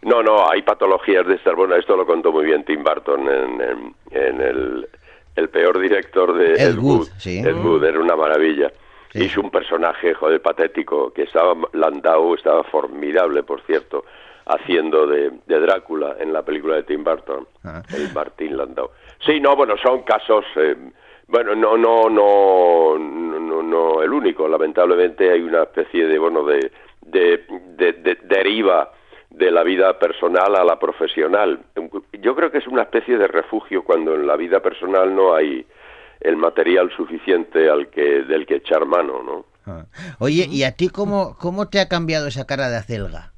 No, 0.02 0.20
no, 0.20 0.50
hay 0.50 0.62
patologías 0.62 1.24
de 1.24 1.36
estas. 1.36 1.54
Bueno, 1.54 1.76
esto 1.76 1.96
lo 1.96 2.04
contó 2.04 2.32
muy 2.32 2.46
bien 2.46 2.64
Tim 2.64 2.82
Burton 2.82 3.20
en, 3.28 3.94
en, 4.10 4.40
el, 4.40 4.88
el, 5.36 5.48
peor 5.48 5.78
director 5.78 6.36
de 6.36 6.54
Ed 6.54 6.76
Wood. 6.76 7.06
Ed 7.24 7.54
Wood, 7.54 7.84
era 7.84 8.00
una 8.00 8.16
maravilla. 8.16 8.72
Hizo 9.14 9.40
un 9.40 9.50
personaje, 9.50 10.12
joder, 10.14 10.42
patético, 10.42 11.12
que 11.12 11.22
estaba, 11.22 11.54
Landau 11.72 12.34
estaba 12.34 12.64
formidable, 12.64 13.44
por 13.44 13.60
cierto, 13.62 14.04
haciendo 14.46 15.06
de, 15.06 15.30
Drácula 15.46 16.16
en 16.18 16.32
la 16.32 16.42
película 16.42 16.76
de 16.76 16.82
Tim 16.82 17.04
Burton, 17.04 17.46
ah. 17.64 17.82
el 17.96 18.12
Martín 18.12 18.56
Landau. 18.56 18.90
Sí, 19.24 19.40
no, 19.40 19.54
bueno, 19.54 19.76
son 19.82 20.02
casos, 20.02 20.44
eh, 20.56 20.76
bueno, 21.28 21.54
no, 21.54 21.76
no, 21.76 22.10
no, 22.10 22.98
no, 22.98 23.62
no, 23.62 24.02
el 24.02 24.12
único, 24.12 24.48
lamentablemente 24.48 25.30
hay 25.30 25.42
una 25.42 25.62
especie 25.62 26.06
de, 26.06 26.18
bueno, 26.18 26.44
de, 26.44 26.70
de, 27.00 27.44
de 27.76 28.18
deriva 28.24 28.90
de 29.30 29.50
la 29.50 29.62
vida 29.62 29.98
personal 29.98 30.54
a 30.56 30.64
la 30.64 30.78
profesional. 30.78 31.60
Yo 32.20 32.34
creo 32.34 32.50
que 32.50 32.58
es 32.58 32.66
una 32.66 32.82
especie 32.82 33.16
de 33.16 33.26
refugio 33.26 33.82
cuando 33.82 34.14
en 34.14 34.26
la 34.26 34.36
vida 34.36 34.60
personal 34.60 35.14
no 35.14 35.34
hay 35.34 35.66
el 36.24 36.36
material 36.36 36.90
suficiente 36.96 37.70
al 37.70 37.88
que 37.90 38.22
del 38.22 38.46
que 38.46 38.56
echar 38.56 38.86
mano, 38.86 39.22
¿no? 39.22 39.46
Ah. 39.66 39.86
Oye, 40.18 40.48
¿y 40.50 40.64
a 40.64 40.72
ti 40.72 40.88
cómo, 40.88 41.36
cómo 41.38 41.68
te 41.68 41.80
ha 41.80 41.88
cambiado 41.88 42.26
esa 42.26 42.46
cara 42.46 42.68
de 42.70 42.76
acelga? 42.76 43.32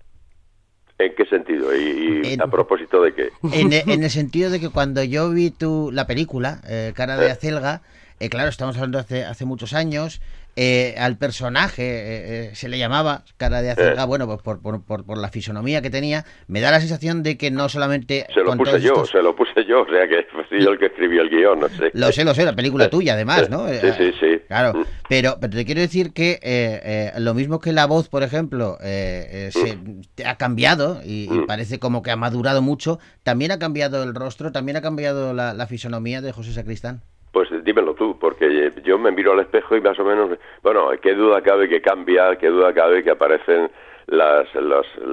¿En 0.99 1.15
qué 1.15 1.27
sentido? 1.27 1.77
¿Y, 1.77 2.39
a 2.41 2.47
propósito 2.47 3.03
de 3.03 3.13
qué? 3.13 3.31
En, 3.53 3.73
en, 3.73 4.03
el 4.03 4.11
sentido 4.21 4.51
de 4.51 4.61
que 4.61 4.71
cuando 4.71 5.03
yo 5.05 5.31
vi 5.31 5.51
tu, 5.51 5.91
la 5.93 6.07
película, 6.07 6.61
eh, 6.67 6.93
Cara 6.95 7.19
de 7.19 7.27
eh. 7.27 7.33
Acelga, 7.33 7.83
eh, 8.19 8.31
claro, 8.31 8.49
estamos 8.49 8.77
hablando 8.77 8.99
hace, 8.99 9.25
hace 9.25 9.45
muchos 9.45 9.75
años, 9.75 10.23
eh, 10.59 10.95
al 10.97 11.19
personaje 11.19 11.83
eh, 11.85 12.55
se 12.55 12.71
le 12.71 12.79
llamaba 12.79 13.25
cara 13.37 13.61
de 13.61 13.73
acelga, 13.73 14.07
bueno, 14.07 14.27
pues 14.27 14.41
por, 14.41 14.63
por, 14.63 15.05
por, 15.05 15.19
la 15.19 15.29
fisonomía 15.29 15.83
que 15.83 15.91
tenía, 15.91 16.25
me 16.49 16.63
da 16.63 16.71
la 16.71 16.81
sensación 16.81 17.23
de 17.23 17.37
que 17.37 17.51
no 17.51 17.69
solamente... 17.69 18.27
Se 18.33 18.41
lo 18.41 18.57
puse 18.57 18.81
yo, 18.81 19.05
se 19.05 19.21
lo 19.21 19.37
puse 19.37 19.67
yo, 19.67 19.83
o 19.83 19.87
sea 19.87 20.09
que 20.09 20.27
fui 20.49 20.65
yo 20.65 20.71
el 20.71 20.79
que 20.79 20.87
escribió 20.87 21.21
el 21.21 21.29
guion, 21.29 21.61
no 21.61 21.69
sé. 21.69 21.91
Lo 21.93 22.11
sé, 22.11 22.25
lo 22.25 22.33
sé, 22.33 22.47
la 22.47 22.57
película 22.57 22.89
tuya 22.89 23.13
además, 23.13 23.51
¿no? 23.51 23.69
Sí, 23.69 23.93
sí, 23.99 24.13
sí. 24.19 24.41
Claro, 24.49 24.79
mm. 24.79 24.85
pero, 25.11 25.37
pero 25.41 25.53
te 25.53 25.67
quiero 25.67 25.83
decir 25.83 26.15
que 26.15 27.13
lo 27.19 27.35
mismo 27.35 27.61
que 27.61 27.73
la 27.73 27.85
voz, 27.85 28.09
por 28.09 28.23
ejemplo, 28.23 28.79
se, 28.81 29.51
mm. 29.77 30.01
ha 30.25 30.37
cambiado 30.37 31.03
y, 31.05 31.29
mm. 31.31 31.47
parece 31.47 31.79
como 31.79 32.03
que 32.03 32.13
ha 32.13 32.17
madurado 32.17 32.63
mucho, 32.63 32.99
también 33.25 33.51
ha 33.51 33.59
cambiado 33.59 34.03
el 34.03 34.15
rostro, 34.15 34.53
también 34.53 34.79
ha 34.79 34.81
cambiado 34.81 35.35
la, 35.35 35.53
la 35.53 35.67
fisonomía 35.67 36.23
de 36.23 36.33
José 36.33 36.55
Sacristán. 36.55 37.03
Pues 37.37 37.51
dímelo 37.63 37.93
tú, 37.93 38.19
porque 38.19 38.73
yo 38.83 38.97
me 38.97 39.11
miro 39.11 39.33
al 39.33 39.41
espejo 39.41 39.77
y 39.77 39.83
más 39.83 39.99
o 39.99 40.05
menos, 40.05 40.39
bueno, 40.63 40.89
qué 41.03 41.13
duda 41.13 41.43
cabe 41.43 41.69
que 41.69 41.83
cambia, 41.83 42.35
qué 42.37 42.47
duda 42.49 42.73
cabe 42.73 43.05
que 43.05 43.11
aparecen 43.11 43.71
las, 44.07 44.49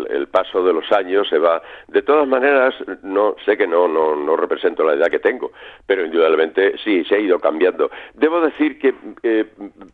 el 0.10 0.28
paso 0.28 0.64
de 0.64 0.72
los 0.72 0.90
años 0.94 1.28
se 1.28 1.38
va. 1.38 1.62
De 1.90 2.02
todas 2.02 2.26
maneras, 2.26 2.76
no 3.02 3.36
sé 3.44 3.58
que 3.58 3.68
no, 3.68 3.90
no, 3.90 4.16
no 4.16 4.38
represento 4.38 4.86
la 4.86 4.94
edad 4.94 5.12
que 5.12 5.20
tengo, 5.20 5.52
pero 5.86 6.06
indudablemente 6.06 6.78
sí, 6.82 7.04
se 7.04 7.16
ha 7.16 7.20
ido 7.20 7.40
cambiando. 7.40 7.92
Debo 8.14 8.40
decir 8.40 8.80
que 8.80 8.96
eh, 9.22 9.46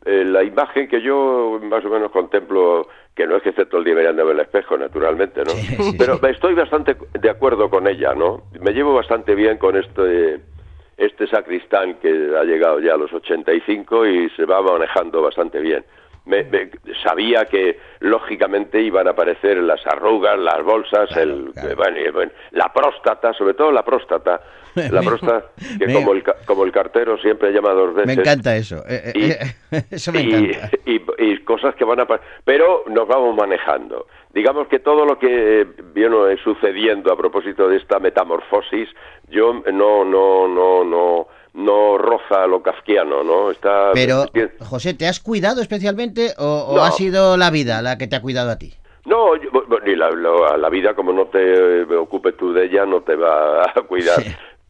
eh, 0.05 0.24
la 0.24 0.43
imagen 0.43 0.88
que 0.88 1.01
yo 1.01 1.59
más 1.63 1.83
o 1.83 1.89
menos 1.89 2.12
contemplo, 2.12 2.88
que 3.15 3.25
no 3.25 3.38
es 3.38 3.41
que 3.41 3.50
esté 3.50 3.65
todo 3.65 3.79
el 3.79 3.86
día 3.86 3.95
mirando 3.95 4.29
el 4.29 4.39
espejo, 4.39 4.77
naturalmente, 4.77 5.41
¿no? 5.45 5.53
Pero 5.98 6.19
estoy 6.27 6.53
bastante 6.53 6.95
de 7.19 7.29
acuerdo 7.31 7.71
con 7.71 7.88
ella, 7.88 8.13
¿no? 8.13 8.43
Me 8.62 8.71
llevo 8.71 8.93
bastante 8.93 9.33
bien 9.33 9.57
con 9.57 9.75
este 9.75 10.41
este 10.99 11.27
sacristán 11.27 11.95
que 11.95 12.09
ha 12.09 12.43
llegado 12.43 12.81
ya 12.81 12.93
a 12.93 12.97
los 12.97 13.11
85 13.11 14.05
y 14.05 14.29
se 14.31 14.45
va 14.45 14.61
manejando 14.61 15.21
bastante 15.21 15.59
bien. 15.59 15.83
Me, 16.25 16.45
sabía 17.03 17.45
que 17.45 17.79
lógicamente 17.99 18.81
iban 18.81 19.07
a 19.07 19.11
aparecer 19.11 19.57
las 19.57 19.85
arrugas, 19.88 20.38
las 20.38 20.63
bolsas, 20.63 21.09
el, 21.17 21.51
Bueno, 21.75 22.31
la 22.51 22.71
próstata, 22.71 23.33
sobre 23.33 23.53
todo 23.55 23.71
la 23.71 23.83
próstata, 23.83 24.41
la 24.75 25.01
próstata 25.05 25.45
que 25.77 25.91
como 25.91 26.13
el, 26.13 26.23
como 26.45 26.65
el 26.65 26.71
cartero 26.71 27.17
siempre 27.17 27.51
llama 27.51 27.71
dos 27.71 27.95
veces. 27.95 28.15
Me 28.15 28.21
encanta 28.21 28.55
eso, 28.55 28.83
eh, 28.88 29.11
eh, 29.15 29.38
eh, 29.71 29.81
eso 29.91 30.11
me 30.11 30.21
encanta. 30.21 30.69
Y, 30.85 30.99
cosas 31.49 31.73
que 31.73 31.83
van 31.83 31.99
a 31.99 32.07
pero 32.45 32.83
nos 32.89 33.07
vamos 33.07 33.35
manejando. 33.35 34.05
Digamos 34.31 34.67
que 34.67 34.79
todo 34.79 35.03
lo 35.03 35.17
que 35.17 35.65
viene 35.95 36.38
sucediendo 36.43 37.11
a 37.11 37.17
propósito 37.17 37.67
de 37.67 37.77
esta 37.77 37.99
metamorfosis, 37.99 38.88
yo 39.29 39.53
no, 39.73 40.05
no, 40.05 40.47
no, 40.47 40.83
no 40.83 41.27
no 41.53 41.97
roza 41.97 42.47
lo 42.47 42.61
kafkiano, 42.61 43.23
¿no? 43.23 43.51
Está 43.51 43.91
Pero, 43.93 44.25
José, 44.59 44.93
¿te 44.93 45.07
has 45.07 45.19
cuidado 45.19 45.61
especialmente 45.61 46.33
o, 46.37 46.79
ha 46.81 46.91
sido 46.91 47.37
la 47.37 47.49
vida 47.49 47.81
la 47.81 47.97
que 47.97 48.07
te 48.07 48.15
ha 48.15 48.21
cuidado 48.21 48.51
a 48.51 48.57
ti? 48.57 48.73
No, 49.05 49.31
ni 49.85 49.95
la, 49.95 50.11
la, 50.11 50.69
vida, 50.69 50.93
como 50.93 51.11
no 51.11 51.25
te 51.25 51.83
ocupes 51.95 52.37
tú 52.37 52.53
de 52.53 52.65
ella, 52.65 52.85
no 52.85 53.01
te 53.01 53.15
va 53.15 53.63
a 53.63 53.81
cuidar. 53.87 54.19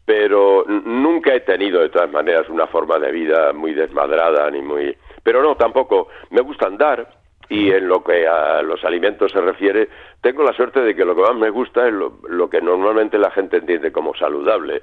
Pero 0.06 0.64
nunca 0.68 1.34
he 1.36 1.42
tenido, 1.42 1.82
de 1.82 1.90
todas 1.90 2.10
maneras, 2.10 2.48
una 2.50 2.66
forma 2.68 2.98
de 2.98 3.12
vida 3.12 3.54
muy 3.54 3.74
desmadrada, 3.74 4.50
ni 4.50 4.62
muy... 4.62 4.98
Pero 5.22 5.44
no, 5.44 5.56
tampoco. 5.56 6.08
Me 6.32 6.42
gusta 6.42 6.68
andar, 6.68 7.10
y 7.50 7.72
en 7.72 7.88
lo 7.88 8.04
que 8.04 8.28
a 8.28 8.62
los 8.62 8.84
alimentos 8.86 9.32
se 9.32 9.42
refiere, 9.42 9.90
tengo 10.22 10.44
la 10.44 10.54
suerte 10.54 10.80
de 10.80 10.96
que 10.96 11.06
lo 11.06 11.16
que 11.16 11.22
más 11.22 11.36
me 11.36 11.50
gusta 11.50 11.88
es 11.88 11.94
lo 11.94 12.50
que 12.50 12.62
normalmente 12.62 13.18
la 13.18 13.32
gente 13.32 13.58
entiende 13.58 13.92
como 13.92 14.16
saludable 14.16 14.82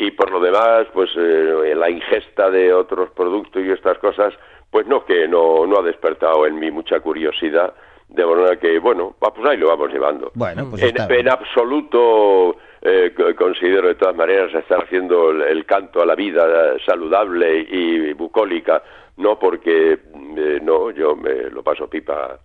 y 0.00 0.10
por 0.12 0.30
lo 0.30 0.40
demás, 0.40 0.86
pues 0.94 1.10
eh, 1.14 1.74
la 1.76 1.90
ingesta 1.90 2.50
de 2.50 2.72
otros 2.72 3.10
productos 3.10 3.62
y 3.62 3.70
estas 3.70 3.98
cosas, 3.98 4.32
pues 4.70 4.86
no, 4.86 5.04
que 5.04 5.28
no, 5.28 5.66
no 5.66 5.78
ha 5.78 5.82
despertado 5.82 6.46
en 6.46 6.58
mí 6.58 6.70
mucha 6.70 7.00
curiosidad, 7.00 7.74
de 8.08 8.24
manera 8.24 8.56
que, 8.56 8.78
bueno, 8.78 9.14
pues 9.18 9.46
ahí 9.46 9.58
lo 9.58 9.68
vamos 9.68 9.92
llevando. 9.92 10.32
Bueno, 10.34 10.70
pues 10.70 10.82
en, 10.82 11.28
absoluto 11.28 12.56
eh, 12.80 13.12
considero 13.36 13.88
de 13.88 13.94
todas 13.96 14.16
maneras 14.16 14.54
estar 14.54 14.82
haciendo 14.82 15.32
el, 15.32 15.66
canto 15.66 16.00
a 16.00 16.06
la 16.06 16.14
vida 16.14 16.78
saludable 16.86 17.66
y 17.70 18.14
bucólica, 18.14 18.82
no 19.18 19.38
porque, 19.38 19.92
eh, 19.92 20.60
no, 20.62 20.90
yo 20.92 21.14
me 21.14 21.50
lo 21.50 21.62
paso 21.62 21.90
pipa 21.90 22.38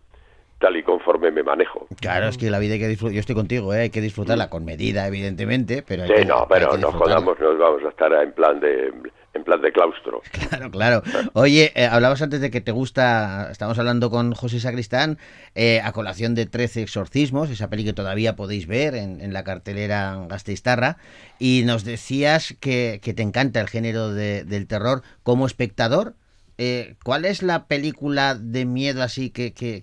tal 0.59 0.77
y 0.77 0.83
conforme 0.83 1.31
me 1.31 1.43
manejo. 1.43 1.87
Claro, 1.99 2.27
es 2.27 2.37
que 2.37 2.49
la 2.49 2.59
vida 2.59 2.73
hay 2.73 2.79
que 2.79 2.87
disfrutar, 2.87 3.13
yo 3.13 3.19
estoy 3.19 3.35
contigo, 3.35 3.73
¿eh? 3.73 3.81
hay 3.81 3.89
que 3.89 4.01
disfrutarla 4.01 4.49
con 4.49 4.65
medida, 4.65 5.07
evidentemente, 5.07 5.83
pero... 5.85 6.05
sí, 6.07 6.25
no, 6.25 6.47
pero 6.49 6.77
nos 6.77 6.93
jodamos, 6.95 7.39
nos 7.39 7.57
vamos 7.57 7.83
a 7.83 7.89
estar 7.89 8.11
en 8.13 8.31
plan 8.31 8.59
de 8.59 8.93
en 9.35 9.43
plan 9.43 9.61
de 9.61 9.71
claustro. 9.71 10.21
Claro, 10.49 10.71
claro. 10.71 11.01
Oye, 11.33 11.71
eh, 11.75 11.85
hablabas 11.85 12.21
antes 12.21 12.39
de 12.39 12.49
que 12.49 12.61
te 12.61 12.71
gusta, 12.71 13.49
estamos 13.51 13.77
hablando 13.77 14.09
con 14.09 14.33
José 14.33 14.59
Sacristán, 14.59 15.17
eh, 15.53 15.81
a 15.83 15.91
colación 15.91 16.35
de 16.35 16.45
13 16.45 16.81
exorcismos, 16.81 17.49
esa 17.49 17.69
peli 17.69 17.83
que 17.83 17.93
todavía 17.93 18.37
podéis 18.37 18.67
ver 18.67 18.95
en, 18.95 19.33
la 19.33 19.43
cartelera 19.43 20.25
Gasteiztarra, 20.29 20.97
y 21.39 21.63
nos 21.65 21.83
decías 21.83 22.55
que, 22.61 23.01
que 23.03 23.13
te 23.13 23.23
encanta 23.23 23.59
el 23.59 23.67
género 23.67 24.13
del 24.13 24.67
terror 24.67 25.01
como 25.23 25.45
espectador, 25.45 26.13
eh, 26.57 26.95
¿cuál 27.03 27.25
es 27.25 27.43
la 27.43 27.67
película 27.67 28.35
de 28.35 28.65
miedo 28.65 29.03
así 29.03 29.31
que, 29.31 29.53
que, 29.53 29.81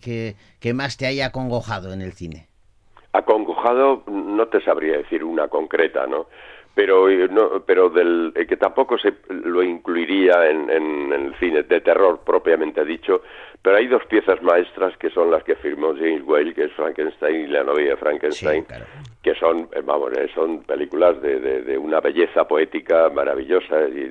que, 0.60 0.74
más 0.74 0.96
te 0.96 1.06
haya 1.06 1.26
acongojado 1.26 1.92
en 1.92 2.00
el 2.00 2.12
cine? 2.12 2.48
Acongojado 3.12 4.04
no 4.06 4.46
te 4.48 4.62
sabría 4.62 4.96
decir 4.96 5.22
una 5.22 5.48
concreta, 5.48 6.06
¿no? 6.06 6.26
Pero, 6.74 7.10
eh, 7.10 7.28
no, 7.30 7.62
pero 7.66 7.90
del, 7.90 8.32
eh, 8.34 8.46
que 8.46 8.56
tampoco 8.56 8.96
se 8.96 9.12
lo 9.28 9.62
incluiría 9.62 10.48
en, 10.48 10.70
en, 10.70 11.12
el 11.12 11.34
cine 11.38 11.64
de 11.64 11.82
terror 11.82 12.20
propiamente 12.24 12.82
dicho, 12.86 13.20
pero 13.60 13.76
hay 13.76 13.88
dos 13.88 14.02
piezas 14.06 14.42
maestras 14.42 14.96
que 14.96 15.10
son 15.10 15.30
las 15.30 15.44
que 15.44 15.54
firmó 15.56 15.88
James 15.88 16.22
Whale, 16.24 16.54
que 16.54 16.64
es 16.64 16.72
Frankenstein 16.72 17.42
y 17.42 17.46
la 17.48 17.62
novia 17.62 17.90
de 17.90 17.96
Frankenstein, 17.98 18.64
que 19.22 19.34
son, 19.34 19.68
vamos, 19.84 20.12
son 20.34 20.62
películas 20.62 21.20
de, 21.20 21.38
de, 21.38 21.62
de, 21.62 21.76
una 21.76 22.00
belleza 22.00 22.48
poética 22.48 23.10
maravillosa 23.10 23.86
y, 23.88 24.10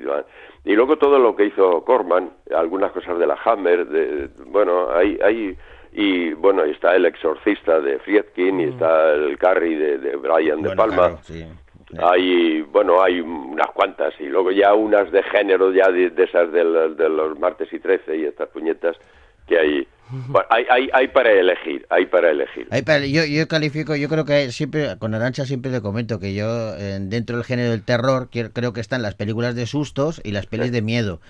y 0.64 0.74
luego 0.74 0.96
todo 0.96 1.18
lo 1.18 1.34
que 1.34 1.46
hizo 1.46 1.84
Corman, 1.84 2.30
algunas 2.54 2.92
cosas 2.92 3.18
de 3.18 3.26
la 3.26 3.38
Hammer, 3.44 3.86
de, 3.86 4.28
bueno, 4.46 4.90
hay, 4.94 5.18
hay 5.22 5.56
y 5.92 6.32
bueno, 6.32 6.62
está 6.64 6.94
el 6.94 7.04
exorcista 7.04 7.80
de 7.80 7.98
Friedkin 7.98 8.60
y 8.60 8.66
mm. 8.66 8.68
está 8.70 9.12
el 9.12 9.36
Carrie 9.38 9.76
de, 9.76 9.98
de 9.98 10.16
Brian 10.16 10.62
de 10.62 10.74
Palma. 10.74 11.18
Hay, 11.98 12.62
bueno, 12.62 13.02
hay 13.02 13.20
unas 13.20 13.70
cuantas 13.72 14.14
y 14.18 14.24
luego 14.24 14.50
ya 14.50 14.72
unas 14.72 15.12
de 15.12 15.22
género 15.24 15.70
ya 15.72 15.90
de, 15.90 16.10
esas 16.16 16.50
de, 16.50 16.64
de, 16.94 17.08
los 17.10 17.38
martes 17.38 17.70
y 17.70 17.78
trece 17.78 18.16
y 18.16 18.24
estas 18.24 18.48
puñetas 18.48 18.96
que 19.46 19.58
hay 19.58 19.88
hay, 20.50 20.64
hay, 20.70 20.88
hay, 20.92 21.08
para 21.08 21.32
elegir, 21.32 21.86
hay 21.90 22.06
para 22.06 22.30
elegir. 22.30 22.68
yo, 23.10 23.24
yo 23.24 23.48
califico, 23.48 23.96
yo 23.96 24.08
creo 24.08 24.24
que 24.24 24.50
siempre, 24.52 24.96
con 24.98 25.14
Arancha 25.14 25.46
siempre 25.46 25.70
le 25.70 25.80
comento 25.80 26.18
que 26.18 26.34
yo, 26.34 26.72
dentro 26.72 27.36
del 27.36 27.44
género 27.44 27.70
del 27.70 27.82
terror, 27.82 28.28
creo 28.30 28.72
que 28.72 28.80
están 28.80 29.02
las 29.02 29.14
películas 29.14 29.54
de 29.54 29.66
sustos 29.66 30.20
y 30.24 30.32
las 30.32 30.46
pelis 30.46 30.72
de 30.72 30.82
miedo. 30.82 31.20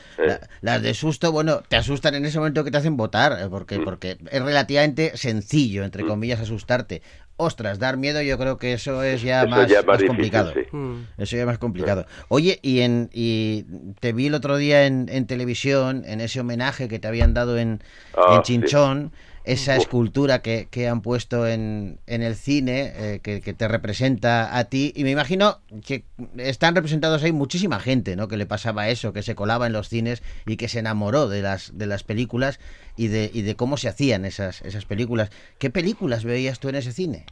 las 0.61 0.83
de 0.83 0.95
susto, 0.95 1.33
bueno, 1.33 1.63
te 1.69 1.77
asustan 1.77 2.15
en 2.15 2.25
ese 2.25 2.39
momento 2.39 2.65
que 2.65 2.71
te 2.71 2.79
hacen 2.79 2.97
votar, 2.97 3.33
eh, 3.41 3.49
porque, 3.49 3.79
mm. 3.79 3.85
porque 3.85 4.17
es 4.31 4.43
relativamente 4.43 5.17
sencillo, 5.17 5.85
entre 5.85 6.05
mm. 6.05 6.09
comillas, 6.09 6.41
asustarte 6.41 7.03
ostras, 7.37 7.79
dar 7.79 7.97
miedo, 7.97 8.23
yo 8.23 8.39
creo 8.39 8.59
que 8.59 8.73
eso 8.73 9.03
es 9.03 9.23
ya, 9.23 9.47
más, 9.47 9.69
complicado. 10.07 10.53
Mm. 10.71 11.01
Eso 11.19 11.37
ya 11.37 11.43
es 11.43 11.47
más 11.47 11.59
complicado. 11.59 12.07
Oye, 12.29 12.59
y, 12.63 12.81
en, 12.81 13.11
y 13.13 13.65
te 14.01 14.13
vi 14.13 14.27
el 14.27 14.35
otro 14.35 14.57
día 14.57 14.87
en, 14.87 15.27
televisión, 15.27 16.05
en 16.07 16.21
ese 16.21 16.41
homenaje 16.41 16.89
que 16.89 16.99
te 16.99 17.09
habían 17.09 17.35
dado 17.35 17.59
en, 17.59 17.83
ah, 18.17 18.41
Chinchón, 18.43 19.13
esa 19.45 19.77
escultura 19.77 20.41
que, 20.41 20.69
que, 20.71 20.89
han 20.89 21.03
puesto 21.03 21.47
en, 21.47 21.99
en 22.07 22.23
el 22.23 22.35
cine, 22.35 22.93
eh, 22.95 23.21
que, 23.23 23.41
que, 23.41 23.53
te 23.53 23.67
representa 23.69 24.57
a 24.57 24.65
ti, 24.65 24.93
y 24.95 25.05
me 25.05 25.11
imagino 25.11 25.57
que 25.87 26.05
están 26.39 26.75
representados 26.75 27.25
ahí 27.25 27.33
muchísima 27.33 27.81
gente, 27.81 28.15
¿no? 28.15 28.29
Que 28.29 28.37
le 28.37 28.47
pasaba 28.47 28.89
eso, 28.89 29.13
que 29.13 29.23
se 29.23 29.35
colaba 29.35 29.67
en 29.67 29.73
los 29.73 29.89
cines 29.89 30.23
y 30.47 30.57
que 30.57 30.69
se 30.69 30.79
enamoró 30.79 31.29
de 31.29 31.43
las, 31.43 31.77
de 31.77 31.87
las 31.87 32.05
películas 32.05 32.61
y 32.97 33.09
de, 33.09 33.31
y 33.33 33.43
de 33.43 33.57
cómo 33.57 33.77
se 33.77 33.89
hacían 33.89 34.25
esas, 34.25 34.63
esas 34.63 34.85
películas. 34.85 35.31
¿Qué 35.59 35.71
películas 35.71 36.25
veías 36.25 36.61
tú 36.61 36.69
en 36.69 36.77
ese 36.77 36.93
cine? 36.93 37.27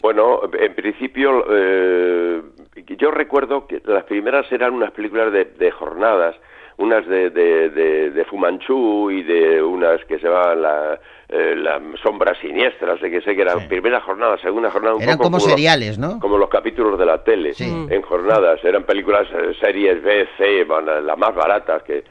Bueno, 0.00 0.42
en 0.52 0.74
principio 0.74 1.44
eh, 1.50 2.40
yo 2.98 3.10
recuerdo 3.10 3.66
que 3.66 3.82
las 3.84 4.04
primeras 4.04 4.50
eran 4.52 4.74
unas 4.74 4.92
películas 4.92 5.32
de, 5.32 5.44
de 5.44 5.70
jornadas, 5.72 6.36
unas 6.76 7.06
de, 7.08 7.30
de, 7.30 8.10
de, 8.10 8.24
Fumanchu 8.24 9.10
y 9.10 9.24
de 9.24 9.60
unas 9.60 10.04
que 10.04 10.18
se 10.18 10.28
llamaban 10.28 10.62
la, 10.62 11.00
eh, 11.28 11.54
las 11.56 11.82
sombras 12.02 12.38
siniestras, 12.38 13.00
de 13.00 13.10
que 13.10 13.20
sé 13.20 13.36
que 13.36 13.42
eran 13.42 13.68
primera 13.68 14.00
jornada, 14.00 14.38
segunda 14.38 14.70
jornada, 14.70 14.94
un 14.94 15.02
eran 15.02 15.18
como, 15.18 15.38
seriales, 15.40 15.98
¿no? 15.98 16.18
Como 16.20 16.38
los 16.38 16.48
capítulos 16.48 16.98
de 16.98 17.04
la 17.04 17.22
tele, 17.22 17.52
en 17.58 18.02
jornadas, 18.02 18.64
eran 18.64 18.84
películas 18.84 19.26
eh, 19.32 19.54
series 19.60 20.02
B, 20.02 20.26
C, 20.38 20.64
las 20.64 21.18
más 21.18 21.34
baratas 21.34 21.82
que 21.82 22.04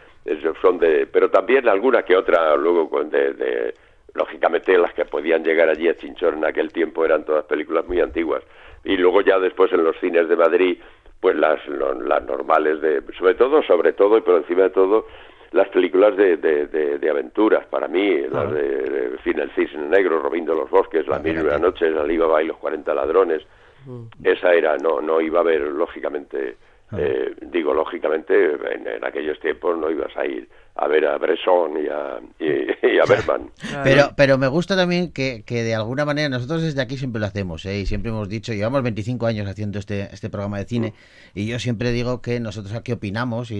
son 0.62 0.78
de, 0.78 1.08
pero 1.08 1.30
también 1.30 1.68
alguna 1.68 2.04
que 2.04 2.16
otra 2.16 2.56
luego 2.56 3.04
de, 3.06 3.34
de 3.34 3.74
lógicamente 4.14 4.78
las 4.78 4.94
que 4.94 5.06
podían 5.06 5.44
llegar 5.44 5.70
allí 5.70 5.88
a 5.88 5.96
Chinchón 5.96 6.38
en 6.38 6.46
aquel 6.46 6.72
tiempo 6.72 7.06
eran 7.06 7.24
todas 7.24 7.46
películas 7.46 7.88
muy 7.88 8.02
antiguas. 8.02 8.44
Y 8.84 8.98
luego 8.98 9.22
ya 9.22 9.40
después 9.40 9.72
en 9.74 9.84
los 9.84 9.98
cines 10.00 10.28
de 10.28 10.36
Madrid, 10.36 10.78
pues 11.20 11.36
las, 11.36 11.60
las 11.68 12.24
normales 12.24 12.82
de, 12.82 13.02
sobre 13.18 13.36
todo, 13.36 13.64
sobre 13.64 13.94
todo 13.94 14.18
y 14.18 14.22
por 14.22 14.36
encima 14.36 14.64
de 14.64 14.70
todo, 14.70 15.06
las 15.52 15.70
películas 15.70 16.16
de, 16.18 16.38
de, 16.38 17.10
aventuras, 17.10 17.66
para 17.68 17.88
mí, 17.88 18.22
las 18.30 18.52
de, 18.52 19.18
fin, 19.24 19.40
El 19.40 19.52
Cisne 19.52 19.88
Negro, 19.88 20.20
Robin 20.20 20.46
de 20.46 20.56
los 20.56 20.70
Bosques, 20.70 21.08
La 21.08 21.20
Mil 21.20 21.38
y 21.38 21.40
una 21.40 21.58
Noche, 21.58 21.88
Alibaba 21.88 22.42
y 22.42 22.48
los 22.48 22.58
40 22.58 22.94
Ladrones, 22.94 23.44
mm. 23.86 24.04
esa 24.24 24.54
era, 24.54 24.78
no, 24.78 25.02
no 25.02 25.22
iba 25.22 25.40
a 25.40 25.42
haber, 25.42 25.62
lógicamente, 25.62 26.58
eh, 26.96 27.36
digo, 27.42 27.74
lógicamente, 27.74 28.54
en, 28.54 29.04
aquellos 29.04 29.40
tiempos 29.40 29.78
no 29.78 29.92
ibas 29.92 30.16
a 30.16 30.26
ir 30.26 30.48
a 30.76 30.88
ver 30.88 31.06
a 31.06 31.18
Bresson 31.18 31.84
y 31.84 31.88
a, 31.88 32.20
y, 32.40 33.00
a 33.00 33.06
Berman. 33.10 33.52
Pero, 33.84 34.12
pero 34.16 34.38
me 34.38 34.48
gusta 34.48 34.76
también 34.76 35.12
que, 35.12 35.44
que, 35.46 35.64
de 35.64 35.76
alguna 35.76 36.06
manera 36.06 36.30
nosotros 36.30 36.62
desde 36.62 36.82
aquí 36.82 36.98
siempre 36.98 37.20
lo 37.20 37.26
hacemos, 37.26 37.66
¿eh? 37.66 37.80
y 37.80 37.86
siempre 37.88 38.12
hemos 38.12 38.30
dicho, 38.30 38.54
llevamos 38.54 38.84
25 38.84 39.26
años 39.26 39.48
haciendo 39.48 39.80
este, 39.80 40.04
este 40.14 40.30
programa 40.30 40.60
de 40.60 40.66
cine, 40.66 40.94
mm. 41.34 41.40
y 41.40 41.48
yo 41.48 41.60
siempre 41.60 41.92
digo 41.92 42.22
que 42.22 42.40
nosotros 42.40 42.74
aquí 42.76 42.92
opinamos 42.92 43.52
y, 43.52 43.56